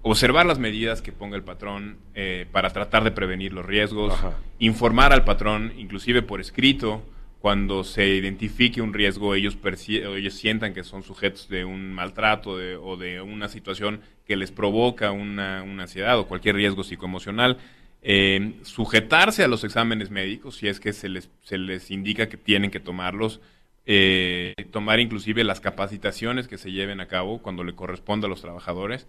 observar 0.00 0.46
las 0.46 0.58
medidas 0.58 1.02
que 1.02 1.12
ponga 1.12 1.36
el 1.36 1.44
patrón 1.44 1.98
eh, 2.14 2.46
para 2.50 2.70
tratar 2.70 3.04
de 3.04 3.10
prevenir 3.10 3.52
los 3.52 3.66
riesgos, 3.66 4.14
Ajá. 4.14 4.38
informar 4.58 5.12
al 5.12 5.24
patrón, 5.24 5.72
inclusive 5.76 6.22
por 6.22 6.40
escrito, 6.40 7.02
cuando 7.40 7.84
se 7.84 8.08
identifique 8.08 8.80
un 8.80 8.94
riesgo, 8.94 9.34
ellos, 9.34 9.58
ellos 9.88 10.34
sientan 10.34 10.72
que 10.72 10.82
son 10.82 11.02
sujetos 11.02 11.48
de 11.50 11.64
un 11.66 11.92
maltrato 11.92 12.56
de- 12.56 12.76
o 12.76 12.96
de 12.96 13.20
una 13.20 13.48
situación 13.48 14.00
que 14.26 14.36
les 14.36 14.50
provoca 14.50 15.12
una, 15.12 15.62
una 15.62 15.84
ansiedad 15.84 16.18
o 16.18 16.26
cualquier 16.26 16.56
riesgo 16.56 16.84
psicoemocional. 16.84 17.58
Eh, 18.02 18.54
sujetarse 18.62 19.42
a 19.42 19.48
los 19.48 19.64
exámenes 19.64 20.10
médicos, 20.10 20.56
si 20.56 20.68
es 20.68 20.80
que 20.80 20.92
se 20.92 21.08
les, 21.08 21.30
se 21.42 21.58
les 21.58 21.90
indica 21.90 22.28
que 22.28 22.36
tienen 22.36 22.70
que 22.70 22.80
tomarlos, 22.80 23.40
eh, 23.84 24.54
tomar 24.70 25.00
inclusive 25.00 25.44
las 25.44 25.60
capacitaciones 25.60 26.48
que 26.48 26.58
se 26.58 26.72
lleven 26.72 27.00
a 27.00 27.08
cabo 27.08 27.40
cuando 27.40 27.64
le 27.64 27.74
corresponda 27.74 28.26
a 28.26 28.30
los 28.30 28.42
trabajadores, 28.42 29.06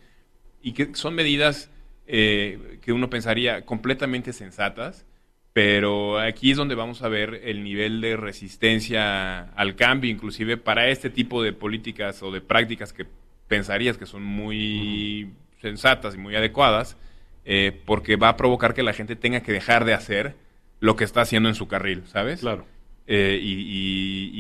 y 0.62 0.74
que 0.74 0.94
son 0.96 1.16
medidas 1.16 1.70
eh, 2.08 2.80
que 2.82 2.94
uno 2.94 3.10
pensaría 3.10 3.66
completamente 3.66 4.34
sensatas, 4.34 5.06
pero 5.54 6.20
aquí 6.20 6.52
es 6.52 6.58
donde 6.58 6.76
vamos 6.76 7.02
a 7.02 7.10
ver 7.10 7.42
el 7.44 7.64
nivel 7.64 8.02
de 8.02 8.18
resistencia 8.18 9.42
al 9.56 9.76
cambio, 9.76 10.12
inclusive 10.12 10.58
para 10.58 10.90
este 10.90 11.10
tipo 11.10 11.42
de 11.42 11.54
políticas 11.54 12.22
o 12.22 12.32
de 12.32 12.42
prácticas 12.42 12.94
que 12.94 13.08
pensarías 13.48 13.98
que 13.98 14.06
son 14.06 14.24
muy 14.24 15.30
sensatas 15.62 16.16
y 16.16 16.18
muy 16.18 16.36
adecuadas, 16.36 16.98
eh, 17.46 17.80
porque 17.86 18.16
va 18.16 18.30
a 18.30 18.38
provocar 18.38 18.74
que 18.74 18.84
la 18.84 18.94
gente 18.94 19.16
tenga 19.16 19.42
que 19.42 19.52
dejar 19.52 19.86
de 19.86 19.94
hacer 19.94 20.36
lo 20.80 20.96
que 20.96 21.04
está 21.04 21.22
haciendo 21.22 21.50
en 21.50 21.56
su 21.56 21.68
carril, 21.68 22.04
¿sabes? 22.08 22.42
Claro. 22.42 22.66
Eh, 23.08 23.40
y, 23.42 23.54
y- 23.54 24.32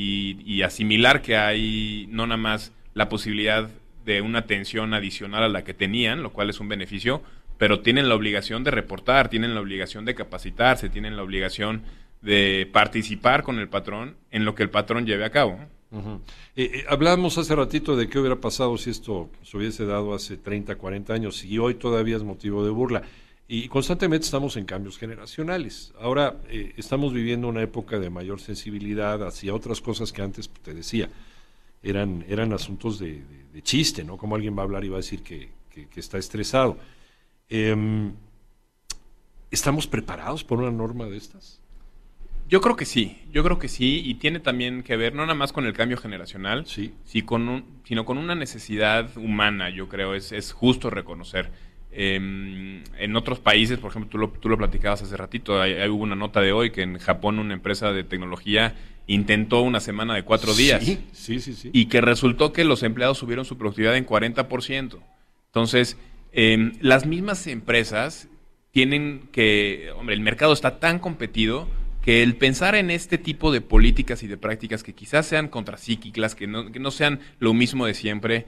y- 0.46 0.56
y 0.56 0.62
asimilar 0.62 1.22
que 1.22 1.38
hay 1.38 2.08
no 2.12 2.28
nada 2.28 2.38
más 2.38 2.74
la 2.94 3.08
posibilidad 3.10 3.70
de 4.06 4.22
una 4.22 4.40
atención 4.40 4.94
adicional 4.94 5.44
a 5.44 5.50
la 5.50 5.64
que 5.64 5.74
tenían, 5.74 6.22
lo 6.22 6.32
cual 6.34 6.50
es 6.50 6.60
un 6.60 6.68
beneficio, 6.68 7.22
pero 7.58 7.80
tienen 7.80 8.10
la 8.10 8.16
obligación 8.16 8.64
de 8.64 8.72
reportar, 8.72 9.30
tienen 9.30 9.56
la 9.56 9.62
obligación 9.62 10.06
de 10.06 10.16
capacitarse, 10.16 10.90
tienen 10.90 11.16
la 11.16 11.24
obligación 11.24 11.82
de 12.22 12.70
participar 12.72 13.44
con 13.44 13.58
el 13.60 13.70
patrón 13.70 14.16
en 14.32 14.44
lo 14.46 14.54
que 14.54 14.64
el 14.64 14.70
patrón 14.70 15.06
lleve 15.06 15.26
a 15.26 15.30
cabo. 15.32 15.60
Eh, 16.56 16.84
hablábamos 16.90 17.38
hace 17.38 17.56
ratito 17.56 17.96
de 17.96 18.08
qué 18.10 18.20
hubiera 18.20 18.36
pasado 18.36 18.78
si 18.78 18.90
esto 18.90 19.30
se 19.44 19.58
hubiese 19.58 19.86
dado 19.86 20.14
hace 20.14 20.38
30, 20.38 20.76
40 20.76 21.14
años 21.14 21.44
y 21.44 21.58
hoy 21.60 21.76
todavía 21.76 22.16
es 22.18 22.24
motivo 22.24 22.64
de 22.64 22.72
burla. 22.72 23.04
Y 23.48 23.68
constantemente 23.70 24.26
estamos 24.26 24.58
en 24.58 24.66
cambios 24.66 24.98
generacionales. 24.98 25.94
Ahora 26.00 26.38
eh, 26.50 26.74
estamos 26.78 27.14
viviendo 27.14 27.48
una 27.48 27.62
época 27.62 27.98
de 28.00 28.10
mayor 28.10 28.42
sensibilidad 28.42 29.26
hacia 29.26 29.54
otras 29.54 29.80
cosas 29.80 30.12
que 30.12 30.22
antes, 30.22 30.50
te 30.64 30.74
decía, 30.74 31.10
eran, 31.82 32.26
eran 32.28 32.52
asuntos 32.54 33.00
de 33.00 33.24
chiste, 33.64 34.04
¿no? 34.04 34.18
Como 34.18 34.36
alguien 34.36 34.56
va 34.58 34.62
a 34.62 34.66
hablar 34.66 34.84
y 34.84 34.90
va 34.90 34.98
a 34.98 35.00
decir 35.06 35.24
que, 35.24 35.50
que- 35.74 35.88
que 35.88 36.00
está 36.00 36.18
estresado. 36.18 36.78
Em, 37.50 38.12
¿Estamos 39.50 39.88
preparados 39.88 40.44
por 40.44 40.60
una 40.60 40.72
norma 40.72 41.06
de 41.06 41.18
estas? 41.18 41.60
Yo 42.50 42.62
creo 42.62 42.76
que 42.78 42.86
sí, 42.86 43.18
yo 43.32 43.44
creo 43.44 43.60
que 43.60 43.68
sí, 43.68 44.02
y 44.06 44.16
tiene 44.16 44.40
también 44.40 44.82
que 44.84 44.96
ver 44.96 45.14
no 45.14 45.24
nada 45.24 45.36
más 45.36 45.52
con 45.52 45.66
el 45.66 45.74
cambio 45.74 45.98
generacional, 45.98 46.66
Sí. 46.66 46.94
sí 47.04 47.22
con 47.22 47.50
un- 47.50 47.66
sino 47.84 48.06
con 48.06 48.18
una 48.18 48.36
necesidad 48.36 49.16
humana, 49.18 49.70
yo 49.70 49.90
creo, 49.90 50.14
es, 50.16 50.32
es 50.32 50.54
justo 50.54 50.90
reconocer. 50.90 51.52
Em, 51.92 52.84
en 53.00 53.16
otros 53.16 53.40
países, 53.40 53.80
por 53.80 53.90
ejemplo, 53.90 54.10
tú 54.10 54.18
lo, 54.18 54.30
tú 54.30 54.50
lo 54.50 54.58
platicabas 54.58 55.02
hace 55.02 55.18
ratito, 55.18 55.62
hay, 55.62 55.74
hay- 55.74 55.90
hubo 55.90 56.04
una 56.04 56.16
nota 56.16 56.40
de 56.42 56.52
hoy 56.54 56.70
que 56.72 56.84
en 56.84 57.00
Japón 57.00 57.40
una 57.40 57.54
empresa 57.54 57.92
de 57.92 58.04
tecnología 58.04 58.76
intentó 59.08 59.62
una 59.62 59.80
semana 59.80 60.14
de 60.14 60.24
cuatro 60.24 60.54
días 60.54 60.84
Sí, 60.86 61.00
sí, 61.14 61.40
sí. 61.40 61.54
sí. 61.54 61.70
y 61.74 61.86
que 61.88 62.02
resultó 62.02 62.54
que 62.54 62.64
los 62.66 62.84
empleados 62.84 63.18
subieron 63.18 63.46
su 63.46 63.58
productividad 63.58 63.96
en 63.98 64.06
40%. 64.06 65.00
Entonces, 65.48 65.98
eh, 66.34 66.72
las 66.82 67.06
mismas 67.06 67.48
empresas 67.48 68.28
tienen 68.72 69.28
que, 69.32 69.90
hombre, 69.98 70.14
el 70.16 70.22
mercado 70.22 70.54
está 70.54 70.80
tan 70.80 71.00
competido 71.00 71.68
que 72.08 72.24
el 72.24 72.38
pensar 72.38 72.76
en 72.76 72.90
este 72.90 73.18
tipo 73.18 73.52
de 73.52 73.60
políticas 73.60 74.24
y 74.24 74.28
de 74.28 74.38
prácticas 74.38 74.82
que 74.82 74.94
quizás 74.94 75.26
sean 75.26 75.50
contracíclicas, 75.50 76.36
que 76.36 76.48
no, 76.48 76.72
que 76.72 76.80
no 76.80 76.90
sean 76.90 77.20
lo 77.38 77.54
mismo 77.54 77.86
de 77.86 77.94
siempre, 77.94 78.46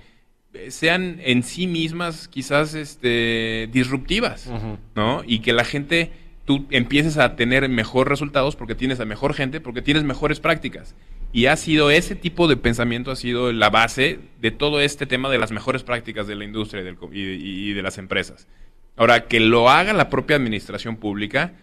eh, 0.53 0.71
sean 0.71 1.19
en 1.25 1.43
sí 1.43 1.67
mismas 1.67 2.29
quizás 2.29 2.73
este, 2.73 3.67
disruptivas. 3.69 4.49
¿no? 4.95 5.23
Y 5.27 5.39
que 5.39 5.51
la 5.51 5.65
gente, 5.65 6.13
tú 6.45 6.67
empieces 6.69 7.17
a 7.17 7.35
tener 7.35 7.67
mejores 7.67 8.07
resultados 8.07 8.55
porque 8.55 8.75
tienes 8.75 9.01
a 9.01 9.05
mejor 9.05 9.33
gente, 9.33 9.59
porque 9.59 9.81
tienes 9.81 10.05
mejores 10.05 10.39
prácticas. 10.39 10.95
Y 11.33 11.47
ha 11.47 11.57
sido 11.57 11.91
ese 11.91 12.15
tipo 12.15 12.47
de 12.47 12.55
pensamiento, 12.55 13.11
ha 13.11 13.17
sido 13.17 13.51
la 13.51 13.69
base 13.69 14.19
de 14.39 14.51
todo 14.51 14.79
este 14.79 15.05
tema 15.05 15.29
de 15.29 15.37
las 15.37 15.51
mejores 15.51 15.83
prácticas 15.83 16.27
de 16.27 16.35
la 16.35 16.45
industria 16.45 16.81
y, 16.81 16.85
del 16.85 16.97
y 17.11 17.73
de 17.73 17.81
las 17.81 17.97
empresas. 17.97 18.47
Ahora, 18.95 19.27
que 19.27 19.41
lo 19.41 19.69
haga 19.69 19.91
la 19.91 20.09
propia 20.09 20.37
administración 20.37 20.95
pública, 20.95 21.55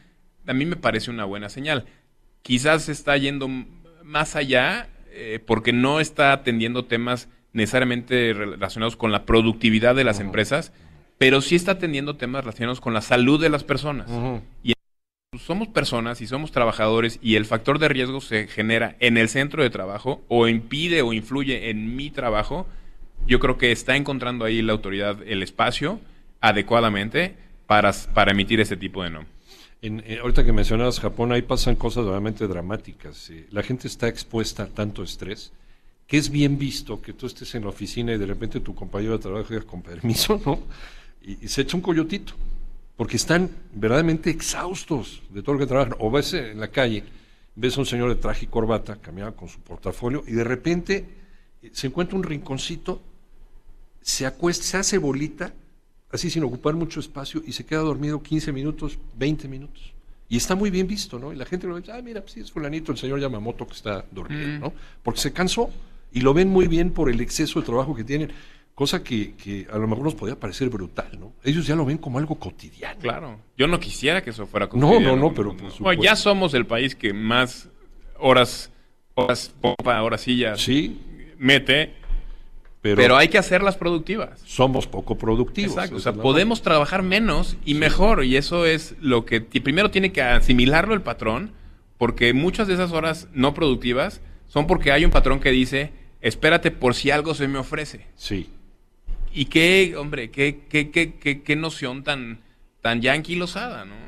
a 0.46 0.52
mí 0.52 0.66
me 0.66 0.76
parece 0.76 1.10
una 1.10 1.24
buena 1.24 1.48
señal. 1.48 1.86
Quizás 2.42 2.88
está 2.88 3.16
yendo 3.16 3.48
más 4.04 4.36
allá 4.36 4.88
eh, 5.10 5.40
porque 5.44 5.72
no 5.72 6.00
está 6.00 6.32
atendiendo 6.32 6.84
temas 6.84 7.28
necesariamente 7.52 8.32
relacionados 8.34 8.96
con 8.96 9.12
la 9.12 9.24
productividad 9.24 9.94
de 9.94 10.04
las 10.04 10.20
empresas, 10.20 10.72
pero 11.18 11.40
sí 11.40 11.56
está 11.56 11.72
atendiendo 11.72 12.16
temas 12.16 12.44
relacionados 12.44 12.80
con 12.80 12.92
la 12.94 13.00
salud 13.00 13.40
de 13.40 13.48
las 13.48 13.64
personas. 13.64 14.10
Ujú. 14.10 14.42
Pues, 15.36 15.42
somos 15.42 15.68
personas 15.68 16.20
y 16.22 16.26
somos 16.26 16.50
trabajadores 16.50 17.18
y 17.20 17.36
el 17.36 17.44
factor 17.44 17.78
de 17.78 17.88
riesgo 17.88 18.20
se 18.20 18.46
genera 18.46 18.96
en 19.00 19.18
el 19.18 19.28
centro 19.28 19.62
de 19.62 19.70
trabajo 19.70 20.24
o 20.28 20.48
impide 20.48 21.02
o 21.02 21.12
influye 21.12 21.68
en 21.68 21.94
mi 21.94 22.10
trabajo, 22.10 22.66
yo 23.26 23.38
creo 23.38 23.58
que 23.58 23.70
está 23.70 23.96
encontrando 23.96 24.44
ahí 24.44 24.62
la 24.62 24.72
autoridad 24.72 25.18
el 25.26 25.42
espacio 25.42 26.00
adecuadamente 26.40 27.36
para, 27.66 27.92
para 28.14 28.32
emitir 28.32 28.60
ese 28.60 28.78
tipo 28.78 29.02
de 29.02 29.10
no. 29.10 29.26
En, 29.82 30.02
eh, 30.06 30.18
ahorita 30.20 30.44
que 30.44 30.52
mencionabas 30.52 31.00
Japón, 31.00 31.32
ahí 31.32 31.42
pasan 31.42 31.76
cosas 31.76 32.06
realmente 32.06 32.46
dramáticas. 32.48 33.30
eh, 33.30 33.46
la 33.50 33.62
gente 33.62 33.88
está 33.88 34.08
expuesta 34.08 34.64
a 34.64 34.66
tanto 34.66 35.02
estrés 35.02 35.52
que 36.06 36.16
es 36.16 36.30
bien 36.30 36.56
visto 36.56 37.02
que 37.02 37.12
tú 37.12 37.26
estés 37.26 37.54
en 37.54 37.64
la 37.64 37.70
oficina 37.70 38.12
y 38.12 38.18
de 38.18 38.26
repente 38.26 38.60
tu 38.60 38.74
compañero 38.74 39.12
de 39.12 39.18
trabajo 39.18 39.48
diga 39.48 39.66
con 39.66 39.82
permiso, 39.82 40.40
¿no? 40.44 40.60
Y, 41.20 41.48
se 41.48 41.62
echa 41.62 41.76
un 41.76 41.82
coyotito, 41.82 42.34
porque 42.96 43.16
están 43.16 43.50
verdaderamente 43.74 44.30
exhaustos 44.30 45.22
de 45.30 45.42
todo 45.42 45.54
lo 45.54 45.58
que 45.58 45.66
trabajan. 45.66 45.94
O 45.98 46.10
ves 46.10 46.32
en 46.34 46.60
la 46.60 46.68
calle, 46.68 47.02
ves 47.56 47.76
a 47.76 47.80
un 47.80 47.86
señor 47.86 48.08
de 48.10 48.16
traje 48.16 48.44
y 48.44 48.48
corbata, 48.48 48.96
caminaba 48.96 49.34
con 49.34 49.48
su 49.48 49.58
portafolio, 49.60 50.22
y 50.26 50.32
de 50.32 50.44
repente 50.44 51.04
eh, 51.62 51.70
se 51.72 51.88
encuentra 51.88 52.16
un 52.16 52.22
rinconcito, 52.22 53.02
se 54.00 54.24
acuesta, 54.24 54.64
se 54.64 54.76
hace 54.76 54.98
bolita, 54.98 55.52
así 56.10 56.30
sin 56.30 56.44
ocupar 56.44 56.74
mucho 56.74 57.00
espacio, 57.00 57.42
y 57.46 57.52
se 57.52 57.64
queda 57.66 57.80
dormido 57.80 58.22
15 58.22 58.52
minutos, 58.52 58.98
20 59.16 59.48
minutos. 59.48 59.92
Y 60.28 60.36
está 60.36 60.54
muy 60.56 60.70
bien 60.70 60.86
visto, 60.88 61.18
¿no? 61.18 61.32
Y 61.32 61.36
la 61.36 61.44
gente 61.44 61.66
lo 61.66 61.74
ve, 61.74 61.82
ah, 61.92 62.00
mira, 62.02 62.20
pues 62.20 62.32
sí, 62.32 62.40
es 62.40 62.50
fulanito, 62.50 62.90
el 62.90 62.98
señor 62.98 63.20
Yamamoto 63.20 63.66
que 63.66 63.74
está 63.74 64.04
durmiendo, 64.10 64.68
¿no? 64.68 64.72
Porque 65.02 65.20
se 65.20 65.32
cansó 65.32 65.70
y 66.12 66.20
lo 66.20 66.34
ven 66.34 66.48
muy 66.48 66.66
bien 66.66 66.90
por 66.90 67.10
el 67.10 67.20
exceso 67.20 67.60
de 67.60 67.66
trabajo 67.66 67.94
que 67.94 68.02
tienen, 68.02 68.32
cosa 68.74 69.02
que, 69.04 69.34
que 69.36 69.66
a 69.72 69.78
lo 69.78 69.86
mejor 69.86 70.04
nos 70.04 70.14
podría 70.16 70.38
parecer 70.38 70.68
brutal, 70.68 71.10
¿no? 71.18 71.32
Ellos 71.44 71.66
ya 71.66 71.76
lo 71.76 71.84
ven 71.84 71.98
como 71.98 72.18
algo 72.18 72.34
cotidiano. 72.36 72.98
Claro. 73.00 73.38
Yo 73.56 73.66
no 73.68 73.78
quisiera 73.78 74.22
que 74.22 74.30
eso 74.30 74.46
fuera 74.46 74.66
No, 74.66 74.70
cotidiano. 74.72 75.16
no, 75.16 75.28
no, 75.28 75.34
pero 75.34 75.56
por 75.56 75.78
Bueno, 75.78 76.02
ya 76.02 76.16
somos 76.16 76.54
el 76.54 76.66
país 76.66 76.96
que 76.96 77.12
más 77.12 77.68
horas, 78.18 78.70
horas 79.14 79.54
pompa, 79.60 80.02
horas 80.02 80.22
sillas 80.22 80.60
Sí, 80.60 81.00
mete, 81.38 81.94
pero, 82.90 83.02
pero, 83.02 83.16
hay 83.16 83.28
que 83.28 83.38
hacerlas 83.38 83.76
productivas. 83.76 84.40
somos 84.44 84.86
poco 84.86 85.18
productivos. 85.18 85.72
Exacto, 85.72 85.96
o 85.96 86.00
sea, 86.00 86.12
podemos 86.12 86.62
trabajar 86.62 87.02
menos 87.02 87.56
y 87.64 87.74
mejor, 87.74 88.24
y 88.24 88.36
eso 88.36 88.66
es 88.66 88.94
lo 89.00 89.24
que 89.24 89.40
primero 89.40 89.90
tiene 89.90 90.12
que 90.12 90.22
asimilarlo 90.22 90.94
el 90.94 91.02
patrón, 91.02 91.52
porque 91.98 92.32
muchas 92.32 92.68
de 92.68 92.74
esas 92.74 92.92
horas 92.92 93.28
no 93.32 93.54
productivas 93.54 94.20
son 94.46 94.66
porque 94.66 94.92
hay 94.92 95.04
un 95.04 95.10
patrón 95.10 95.40
que 95.40 95.50
dice, 95.50 95.92
espérate 96.20 96.70
por 96.70 96.94
si 96.94 97.10
algo 97.10 97.34
se 97.34 97.48
me 97.48 97.58
ofrece. 97.58 98.06
Sí, 98.14 98.50
Y 99.32 99.46
qué, 99.46 99.96
hombre, 99.96 100.30
qué, 100.30 100.60
qué, 100.68 100.90
qué, 100.90 101.14
qué, 101.14 101.42
qué 101.42 101.56
noción 101.56 102.04
tan, 102.04 102.40
tan 102.80 103.00
ya 103.00 103.12
anquilosada, 103.12 103.84
¿no? 103.84 104.06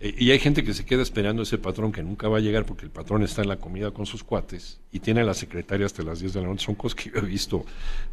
Eh, 0.00 0.14
y 0.16 0.30
hay 0.30 0.38
gente 0.38 0.62
que 0.62 0.74
se 0.74 0.84
queda 0.84 1.02
esperando 1.02 1.42
ese 1.42 1.58
patrón 1.58 1.90
que 1.90 2.02
nunca 2.02 2.28
va 2.28 2.38
a 2.38 2.40
llegar 2.40 2.64
porque 2.64 2.84
el 2.84 2.90
patrón 2.90 3.22
está 3.22 3.42
en 3.42 3.48
la 3.48 3.56
comida 3.56 3.90
con 3.90 4.06
sus 4.06 4.22
cuates 4.22 4.80
y 4.92 5.00
tiene 5.00 5.22
a 5.22 5.24
la 5.24 5.34
secretaria 5.34 5.86
hasta 5.86 6.02
las 6.02 6.20
10 6.20 6.34
de 6.34 6.40
la 6.42 6.48
noche. 6.48 6.66
Son 6.66 6.74
cosas 6.74 6.94
que 6.94 7.10
yo 7.10 7.18
he 7.18 7.22
visto 7.22 7.64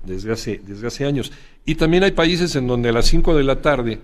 desde 0.04 0.32
hace, 0.32 0.62
desde 0.66 0.88
hace 0.88 1.06
años. 1.06 1.32
Y 1.66 1.76
también 1.76 2.04
hay 2.04 2.12
países 2.12 2.56
en 2.56 2.68
donde 2.68 2.90
a 2.90 2.92
las 2.92 3.06
5 3.06 3.36
de 3.36 3.44
la 3.44 3.62
tarde 3.62 4.00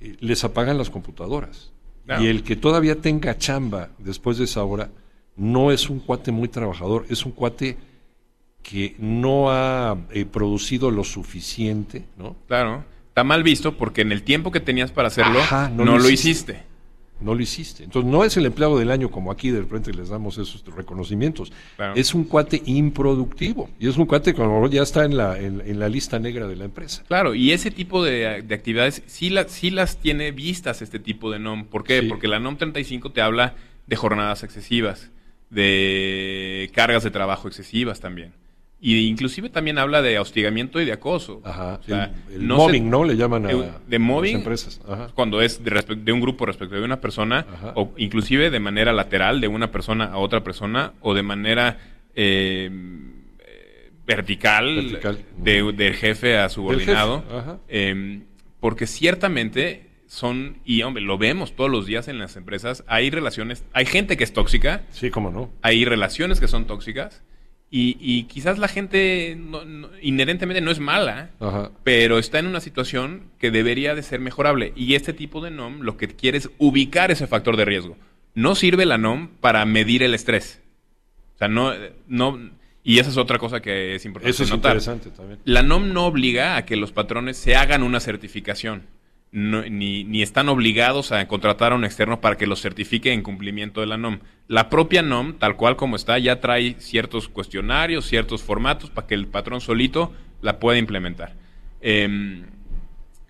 eh, 0.00 0.16
les 0.20 0.44
apagan 0.44 0.78
las 0.78 0.90
computadoras. 0.90 1.70
Y 2.20 2.26
el 2.26 2.42
que 2.42 2.54
todavía 2.54 3.00
tenga 3.00 3.38
chamba 3.38 3.88
después 3.98 4.36
de 4.36 4.44
esa 4.44 4.62
hora 4.62 4.90
no 5.36 5.72
es 5.72 5.88
un 5.88 6.00
cuate 6.00 6.32
muy 6.32 6.48
trabajador, 6.48 7.06
es 7.08 7.24
un 7.24 7.32
cuate 7.32 7.78
que 8.62 8.94
no 8.98 9.50
ha 9.50 9.96
eh, 10.10 10.26
producido 10.26 10.90
lo 10.90 11.02
suficiente, 11.02 12.04
¿no? 12.18 12.36
Claro. 12.46 12.84
Está 13.08 13.24
mal 13.24 13.42
visto 13.42 13.76
porque 13.76 14.02
en 14.02 14.12
el 14.12 14.22
tiempo 14.22 14.50
que 14.50 14.60
tenías 14.60 14.90
para 14.90 15.08
hacerlo, 15.08 15.38
Ajá, 15.38 15.70
no, 15.70 15.84
no 15.84 15.92
lo 15.92 16.04
lo 16.04 16.10
hiciste. 16.10 16.52
hiciste. 16.52 16.73
No 17.24 17.34
lo 17.34 17.42
hiciste. 17.42 17.82
Entonces, 17.84 18.10
no 18.10 18.22
es 18.22 18.36
el 18.36 18.44
empleado 18.46 18.78
del 18.78 18.90
año 18.90 19.10
como 19.10 19.32
aquí 19.32 19.50
de 19.50 19.60
repente 19.60 19.92
les 19.92 20.10
damos 20.10 20.36
esos 20.38 20.62
reconocimientos. 20.76 21.50
Claro. 21.76 21.94
Es 21.96 22.14
un 22.14 22.24
cuate 22.24 22.62
improductivo. 22.66 23.70
Y 23.80 23.88
es 23.88 23.96
un 23.96 24.06
cuate 24.06 24.34
que 24.34 24.42
a 24.42 24.44
lo 24.44 24.52
mejor 24.52 24.70
ya 24.70 24.82
está 24.82 25.04
en 25.04 25.16
la, 25.16 25.38
en, 25.40 25.62
en 25.64 25.78
la 25.78 25.88
lista 25.88 26.18
negra 26.18 26.46
de 26.46 26.56
la 26.56 26.66
empresa. 26.66 27.02
Claro, 27.08 27.34
y 27.34 27.52
ese 27.52 27.70
tipo 27.70 28.04
de, 28.04 28.42
de 28.42 28.54
actividades 28.54 29.02
sí, 29.06 29.30
la- 29.30 29.48
sí 29.48 29.70
las 29.70 29.96
tiene 29.96 30.30
vistas 30.32 30.82
este 30.82 30.98
tipo 30.98 31.30
de 31.30 31.38
NOM. 31.38 31.64
¿Por 31.64 31.82
qué? 31.82 32.02
Sí. 32.02 32.08
Porque 32.08 32.28
la 32.28 32.38
NOM 32.40 32.56
35 32.58 33.10
te 33.12 33.20
habla 33.22 33.54
de 33.86 33.96
jornadas 33.96 34.42
excesivas, 34.42 35.10
de 35.50 36.70
cargas 36.74 37.04
de 37.04 37.10
trabajo 37.10 37.48
excesivas 37.48 38.00
también. 38.00 38.32
Y 38.86 39.06
inclusive 39.08 39.48
también 39.48 39.78
habla 39.78 40.02
de 40.02 40.18
hostigamiento 40.18 40.78
y 40.78 40.84
de 40.84 40.92
acoso. 40.92 41.40
Ajá. 41.42 41.78
O 41.80 41.82
sea, 41.84 42.12
el 42.28 42.34
el 42.42 42.46
no 42.46 42.56
se- 42.56 42.62
mobbing, 42.66 42.90
¿no? 42.90 43.02
Le 43.04 43.16
llaman 43.16 43.46
a, 43.46 43.48
de 43.86 43.98
mobbing, 43.98 44.32
las 44.34 44.40
empresas. 44.42 44.80
Ajá. 44.86 45.06
cuando 45.14 45.40
es 45.40 45.64
de, 45.64 45.70
de 45.96 46.12
un 46.12 46.20
grupo 46.20 46.44
respecto 46.44 46.74
de 46.74 46.82
una 46.84 47.00
persona, 47.00 47.46
Ajá. 47.50 47.72
o 47.76 47.94
inclusive 47.96 48.50
de 48.50 48.60
manera 48.60 48.92
lateral 48.92 49.40
de 49.40 49.48
una 49.48 49.70
persona 49.72 50.04
a 50.04 50.18
otra 50.18 50.44
persona, 50.44 50.92
o 51.00 51.14
de 51.14 51.22
manera 51.22 51.78
eh, 52.14 52.70
eh, 53.38 53.90
vertical, 54.06 54.74
Vertical. 54.76 55.18
De, 55.38 55.72
del 55.72 55.94
jefe 55.94 56.36
a 56.36 56.48
subordinado. 56.50 57.22
jefe, 57.22 57.36
ajá. 57.38 57.58
Eh, 57.68 58.20
porque 58.60 58.86
ciertamente 58.86 59.88
son, 60.06 60.58
y 60.64 60.82
hombre, 60.82 61.02
lo 61.02 61.16
vemos 61.18 61.56
todos 61.56 61.70
los 61.70 61.86
días 61.86 62.08
en 62.08 62.18
las 62.18 62.36
empresas, 62.36 62.84
hay 62.86 63.08
relaciones, 63.10 63.64
hay 63.72 63.86
gente 63.86 64.16
que 64.16 64.24
es 64.24 64.32
tóxica, 64.32 64.82
Sí, 64.90 65.10
cómo 65.10 65.30
no. 65.30 65.50
hay 65.62 65.84
relaciones 65.86 66.38
que 66.38 66.48
son 66.48 66.66
tóxicas, 66.66 67.22
y, 67.76 67.96
y 68.00 68.24
quizás 68.24 68.58
la 68.58 68.68
gente 68.68 69.36
no- 69.36 69.64
no- 69.64 69.88
inherentemente 70.00 70.60
no 70.60 70.70
es 70.70 70.78
mala, 70.78 71.30
Ajá. 71.40 71.70
pero 71.82 72.18
está 72.18 72.38
en 72.38 72.46
una 72.46 72.60
situación 72.60 73.24
que 73.38 73.50
debería 73.50 73.94
de 73.96 74.02
ser 74.04 74.20
mejorable. 74.20 74.72
Y 74.76 74.94
este 74.94 75.12
tipo 75.12 75.40
de 75.40 75.50
NOM 75.50 75.80
lo 75.80 75.96
que 75.96 76.06
quiere 76.08 76.38
es 76.38 76.50
ubicar 76.58 77.10
ese 77.10 77.26
factor 77.26 77.56
de 77.56 77.64
riesgo. 77.64 77.96
No 78.34 78.54
sirve 78.54 78.86
la 78.86 78.96
NOM 78.98 79.28
para 79.40 79.64
medir 79.64 80.02
el 80.04 80.14
estrés. 80.14 80.60
O 81.34 81.38
sea, 81.38 81.48
no, 81.48 81.72
no 82.06 82.38
y 82.84 82.98
esa 83.00 83.10
es 83.10 83.16
otra 83.16 83.38
cosa 83.38 83.60
que 83.60 83.94
es 83.96 84.04
importante 84.04 84.30
Eso 84.30 84.44
es 84.44 84.50
notar. 84.50 84.76
interesante 84.76 85.10
también. 85.10 85.40
La 85.44 85.62
NOM 85.62 85.92
no 85.92 86.06
obliga 86.06 86.56
a 86.56 86.64
que 86.66 86.76
los 86.76 86.92
patrones 86.92 87.36
se 87.38 87.56
hagan 87.56 87.82
una 87.82 87.98
certificación. 87.98 88.82
No- 89.36 89.62
ni, 89.62 90.04
ni 90.04 90.22
están 90.22 90.48
obligados 90.48 91.10
a 91.10 91.26
contratar 91.26 91.72
a 91.72 91.74
un 91.74 91.84
externo 91.84 92.20
para 92.20 92.36
que 92.36 92.46
los 92.46 92.62
certifique 92.62 93.12
en 93.12 93.22
cumplimiento 93.22 93.80
de 93.80 93.88
la 93.88 93.96
NOM. 93.96 94.20
La 94.46 94.70
propia 94.70 95.02
NOM, 95.02 95.34
tal 95.38 95.56
cual 95.56 95.74
como 95.74 95.96
está, 95.96 96.18
ya 96.20 96.38
trae 96.40 96.76
ciertos 96.78 97.28
cuestionarios, 97.28 98.06
ciertos 98.06 98.44
formatos 98.44 98.90
para 98.90 99.08
que 99.08 99.14
el 99.14 99.26
patrón 99.26 99.60
solito 99.60 100.12
la 100.40 100.60
pueda 100.60 100.78
implementar. 100.78 101.34
Em, 101.80 102.44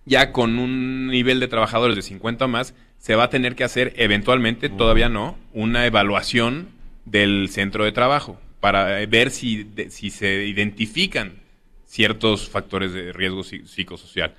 ya 0.04 0.30
con 0.30 0.58
un 0.58 1.06
nivel 1.06 1.40
de 1.40 1.48
trabajadores 1.48 1.96
de 1.96 2.02
50 2.02 2.44
o 2.44 2.48
más, 2.48 2.74
se 2.98 3.14
va 3.14 3.24
a 3.24 3.30
tener 3.30 3.54
que 3.54 3.64
hacer 3.64 3.94
eventualmente, 3.96 4.68
todavía 4.68 5.08
no, 5.08 5.38
una 5.54 5.86
evaluación 5.86 6.68
del 7.06 7.48
centro 7.50 7.84
de 7.84 7.92
trabajo 7.92 8.38
para 8.60 9.04
ver 9.06 9.30
si, 9.30 9.62
de- 9.64 9.88
si 9.90 10.10
se 10.10 10.44
identifican 10.46 11.40
ciertos 11.86 12.48
factores 12.50 12.92
de 12.92 13.12
riesgo 13.12 13.42
psi- 13.42 13.66
psicosocial. 13.66 14.34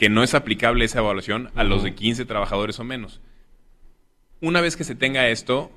Que 0.00 0.08
no 0.08 0.22
es 0.22 0.34
aplicable 0.34 0.84
esa 0.86 0.98
evaluación 1.00 1.50
a 1.54 1.62
los 1.62 1.82
de 1.82 1.94
15 1.94 2.24
trabajadores 2.24 2.80
o 2.80 2.84
menos. 2.84 3.20
Una 4.40 4.60
vez 4.62 4.74
que 4.76 4.84
se 4.84 4.94
tenga 4.94 5.28
esto, 5.28 5.70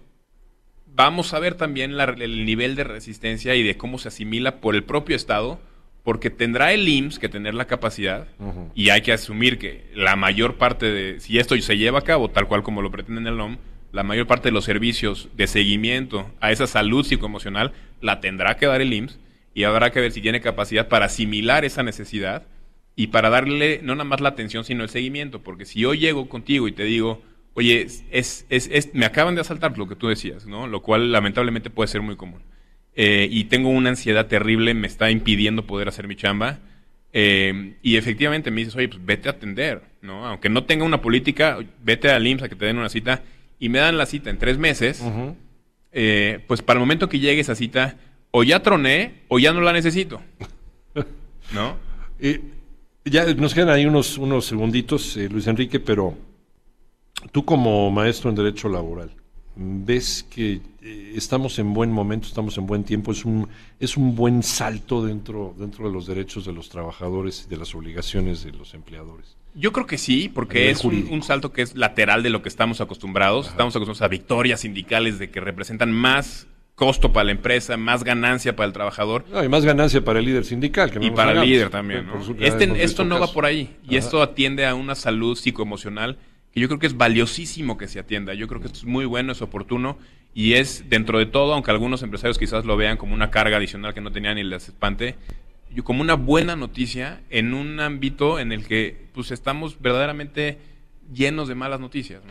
vamos 0.96 1.34
a 1.34 1.40
ver 1.40 1.56
también 1.56 1.98
la- 1.98 2.06
el 2.06 2.46
nivel 2.46 2.76
de 2.76 2.84
resistencia 2.86 3.54
y 3.56 3.64
de 3.64 3.76
cómo 3.78 3.98
se 3.98 4.08
asimila 4.08 4.62
por 4.62 4.76
el 4.76 4.84
propio 4.84 5.16
Estado, 5.16 5.60
porque 6.04 6.30
tendrá 6.30 6.72
el 6.74 6.88
IMSS 6.88 7.20
que 7.20 7.30
tener 7.30 7.54
la 7.54 7.66
capacidad 7.66 8.28
y 8.76 8.90
hay 8.90 9.02
que 9.02 9.14
asumir 9.14 9.58
que 9.58 9.86
la 9.96 10.16
mayor 10.16 10.56
parte 10.56 10.86
de, 10.92 11.20
si 11.20 11.40
esto 11.40 11.58
se 11.58 11.78
lleva 11.78 12.00
a 12.00 12.04
cabo 12.04 12.30
tal 12.30 12.48
cual 12.48 12.64
como 12.64 12.82
lo 12.82 12.92
pretende 12.92 13.30
el 13.30 13.38
NOM, 13.38 13.58
la 13.92 14.04
mayor 14.04 14.26
parte 14.28 14.50
de 14.50 14.54
los 14.54 14.66
servicios 14.66 15.30
de 15.36 15.48
seguimiento 15.48 16.30
a 16.42 16.52
esa 16.52 16.68
salud 16.68 17.06
psicoemocional 17.06 17.74
la 18.02 18.20
tendrá 18.22 18.56
que 18.58 18.66
dar 18.66 18.82
el 18.82 18.94
IMSS 18.94 19.20
y 19.54 19.64
habrá 19.66 19.92
que 19.92 20.00
ver 20.02 20.12
si 20.12 20.22
tiene 20.22 20.42
capacidad 20.42 20.88
para 20.88 21.06
asimilar 21.06 21.64
esa 21.64 21.84
necesidad 21.84 22.44
y 22.96 23.08
para 23.08 23.30
darle 23.30 23.80
no 23.84 23.94
nada 23.96 24.04
más 24.06 24.22
la 24.22 24.30
atención, 24.30 24.64
sino 24.64 24.84
el 24.84 24.90
seguimiento. 24.90 25.42
Porque 25.42 25.66
si 25.66 25.80
yo 25.80 25.94
llego 25.94 26.30
contigo 26.30 26.68
y 26.68 26.72
te 26.72 26.84
digo, 26.84 27.22
oye, 27.56 27.82
es, 27.82 28.04
es, 28.12 28.46
es- 28.50 28.70
es- 28.72 28.94
me 28.94 29.06
acaban 29.06 29.36
de 29.36 29.42
asaltar 29.42 29.78
lo 29.78 29.88
que 29.88 29.96
tú 29.96 30.08
decías, 30.08 30.46
¿no? 30.46 30.68
Lo 30.68 30.82
cual 30.82 31.12
lamentablemente 31.12 31.70
puede 31.70 31.88
ser 31.88 32.02
muy 32.02 32.16
común. 32.16 32.42
Eh, 32.96 33.28
y 33.32 33.46
tengo 33.46 33.70
una 33.70 33.90
ansiedad 33.90 34.28
terrible, 34.28 34.74
me 34.76 34.86
está 34.88 35.10
impidiendo 35.10 35.66
poder 35.66 35.88
hacer 35.88 36.08
mi 36.08 36.16
chamba. 36.16 36.60
Eh, 37.12 37.76
y 37.84 37.96
efectivamente 37.98 38.50
me 38.52 38.62
dices, 38.62 38.76
oye, 38.76 38.88
pues 38.90 39.04
vete 39.06 39.30
a 39.30 39.34
atender, 39.34 39.82
¿no? 40.02 40.26
Aunque 40.28 40.50
no 40.50 40.64
tenga 40.66 40.84
una 40.84 41.02
política, 41.02 41.58
vete 41.84 42.10
al 42.10 42.26
IMSS 42.26 42.44
a 42.44 42.50
que 42.50 42.56
te 42.56 42.66
den 42.66 42.78
una 42.78 42.90
cita 42.90 43.22
y 43.60 43.70
me 43.70 43.80
dan 43.80 43.98
la 43.98 44.06
cita 44.08 44.30
en 44.30 44.38
tres 44.40 44.58
meses. 44.58 45.00
Ujú. 45.02 45.36
eh, 45.92 46.40
pues 46.48 46.62
para 46.64 46.78
el 46.78 46.82
momento 46.82 47.08
que 47.10 47.20
llegue 47.20 47.42
esa 47.42 47.54
cita, 47.56 47.98
o 48.32 48.44
ya 48.44 48.62
troné 48.64 49.14
o 49.28 49.38
ya 49.38 49.54
no 49.54 49.62
la 49.62 49.74
necesito, 49.74 50.22
¿no? 51.54 51.78
Eh, 52.20 52.42
ya 53.06 53.34
nos 53.34 53.54
quedan 53.54 53.70
ahí 53.70 53.86
unos, 53.86 54.18
unos 54.18 54.46
segunditos, 54.46 55.18
eh, 55.18 55.30
Luis 55.30 55.48
Enrique, 55.48 55.80
pero 55.80 56.16
tú 57.32 57.44
como 57.46 57.90
maestro 57.92 58.30
en 58.30 58.36
Derecho 58.36 58.70
Laboral, 58.70 59.12
¿ves 59.56 60.26
que 60.30 60.62
eh, 60.82 61.14
estamos 61.16 61.60
en 61.60 61.74
buen 61.74 61.92
momento, 61.92 62.28
estamos 62.28 62.58
en 62.58 62.66
buen 62.66 62.84
tiempo? 62.84 63.12
¿Es 63.12 63.26
un, 63.26 63.48
es 63.80 63.98
un 63.98 64.16
buen 64.16 64.42
salto 64.44 65.06
dentro, 65.06 65.54
dentro 65.58 65.88
de 65.88 65.94
los 65.94 66.08
derechos 66.08 66.46
de 66.46 66.54
los 66.54 66.70
trabajadores 66.70 67.46
y 67.46 67.50
de 67.50 67.58
las 67.58 67.76
obligaciones 67.76 68.44
de 68.44 68.52
los 68.52 68.74
empleadores? 68.74 69.36
Yo 69.56 69.72
creo 69.72 69.86
que 69.86 70.00
sí, 70.00 70.30
porque 70.34 70.72
es 70.72 70.84
un, 70.84 71.08
un 71.12 71.22
salto 71.22 71.52
que 71.52 71.62
es 71.62 71.76
lateral 71.76 72.24
de 72.24 72.32
lo 72.32 72.42
que 72.42 72.50
estamos 72.50 72.82
acostumbrados. 72.82 73.50
Estamos 73.50 73.76
acostumbrados 73.76 74.02
a 74.02 74.08
victorias 74.08 74.62
sindicales 74.62 75.20
de 75.20 75.30
que 75.30 75.40
representan 75.42 75.92
más 75.92 76.48
costo 76.76 77.14
para 77.14 77.26
la 77.26 77.32
empresa, 77.32 77.78
más 77.78 78.04
ganancia 78.04 78.56
para 78.56 78.68
el 78.68 78.74
trabajador 78.74 79.26
No, 79.32 79.44
y 79.44 79.48
más 79.50 79.64
ganancia 79.64 80.04
para 80.04 80.20
el 80.20 80.26
líder 80.26 80.44
sindical. 80.46 80.90
Que 80.92 81.00
no 81.00 81.06
y 81.06 81.12
para 81.12 81.32
el 81.34 81.42
líder 81.42 81.70
también. 81.70 82.08
¿no? 82.08 82.24
su- 82.24 82.36
Este- 82.40 82.84
esto 82.84 83.06
no 83.06 83.20
va 83.20 83.32
por 83.32 83.46
ahí 83.46 83.76
y 83.84 83.90
Ajá. 83.98 84.06
esto 84.06 84.22
atiende 84.22 84.66
a 84.66 84.74
una 84.76 84.96
salud 84.96 85.36
psicoemocional 85.38 86.18
que 86.52 86.60
yo 86.60 86.68
creo 86.68 86.80
que 86.80 86.88
es 86.88 86.98
valiosísimo 86.98 87.78
que 87.78 87.88
se 87.88 88.00
atienda. 88.00 88.34
Yo 88.34 88.48
creo 88.48 88.60
que 88.62 88.68
esto 88.68 88.80
es 88.80 88.86
muy 88.86 89.06
bueno, 89.06 89.32
es 89.32 89.42
oportuno 89.42 89.98
y 90.36 90.54
es 90.54 90.86
dentro 90.90 91.20
de 91.20 91.26
todo, 91.28 91.54
aunque 91.54 91.70
algunos 91.72 92.02
empresarios 92.04 92.38
quizás 92.40 92.66
lo 92.66 92.76
vean 92.76 92.98
como 92.98 93.14
una 93.14 93.30
carga 93.32 93.58
adicional 93.58 93.94
que 93.94 94.02
no 94.02 94.12
tenían 94.12 94.38
y 94.40 94.44
les 94.44 94.68
espante, 94.70 95.16
yo 95.74 95.84
como 95.84 96.02
una 96.02 96.16
buena 96.16 96.56
noticia 96.56 97.22
en 97.30 97.54
un 97.54 97.80
ámbito 97.80 98.40
en 98.40 98.52
el 98.52 98.66
que 98.68 99.08
pues 99.14 99.32
estamos 99.32 99.80
verdaderamente 99.80 100.58
llenos 101.14 101.48
de 101.48 101.56
malas 101.56 101.80
noticias. 101.80 102.22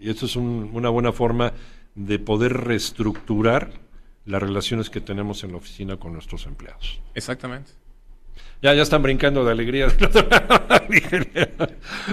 Y 0.00 0.10
esto 0.10 0.26
es 0.26 0.36
un- 0.36 0.70
una 0.74 0.88
buena 0.90 1.12
forma 1.12 1.52
de 1.94 2.18
poder 2.18 2.52
reestructurar 2.52 3.72
las 4.24 4.42
relaciones 4.42 4.90
que 4.90 5.00
tenemos 5.00 5.44
en 5.44 5.52
la 5.52 5.58
oficina 5.58 5.96
con 5.96 6.12
nuestros 6.12 6.46
empleados. 6.46 7.00
Exactamente. 7.14 7.72
Ya, 8.62 8.74
ya 8.74 8.82
están 8.82 9.02
brincando 9.02 9.44
de 9.44 9.52
alegría. 9.52 9.88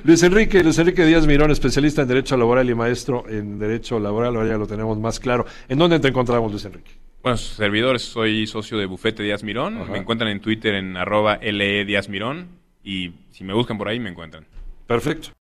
Luis 0.03 0.23
Enrique, 0.23 0.63
Luis 0.63 0.77
Enrique 0.79 1.05
Díaz 1.05 1.25
Mirón, 1.25 1.51
especialista 1.51 2.01
en 2.01 2.09
Derecho 2.09 2.35
Laboral 2.35 2.69
y 2.69 2.75
maestro 2.75 3.23
en 3.29 3.57
Derecho 3.57 3.99
Laboral, 3.99 4.35
ahora 4.35 4.49
ya 4.49 4.57
lo 4.57 4.67
tenemos 4.67 4.99
más 4.99 5.19
claro. 5.19 5.45
¿En 5.69 5.77
dónde 5.77 5.99
te 5.99 6.09
encontramos, 6.09 6.51
Luis 6.51 6.65
Enrique? 6.65 6.91
Bueno, 7.23 7.37
sus 7.37 7.55
servidores, 7.55 8.01
soy 8.01 8.47
socio 8.47 8.77
de 8.77 8.85
Bufete 8.85 9.23
Díaz 9.23 9.43
Mirón. 9.43 9.77
Ajá. 9.77 9.91
Me 9.91 9.99
encuentran 9.99 10.29
en 10.29 10.41
Twitter 10.41 10.73
en 10.73 10.97
arroba 10.97 11.39
LE 11.41 11.85
Díaz 11.85 12.09
Mirón. 12.09 12.47
Y 12.83 13.11
si 13.29 13.43
me 13.43 13.53
buscan 13.53 13.77
por 13.77 13.87
ahí, 13.87 13.99
me 13.99 14.09
encuentran. 14.09 14.45
Perfecto. 14.87 15.31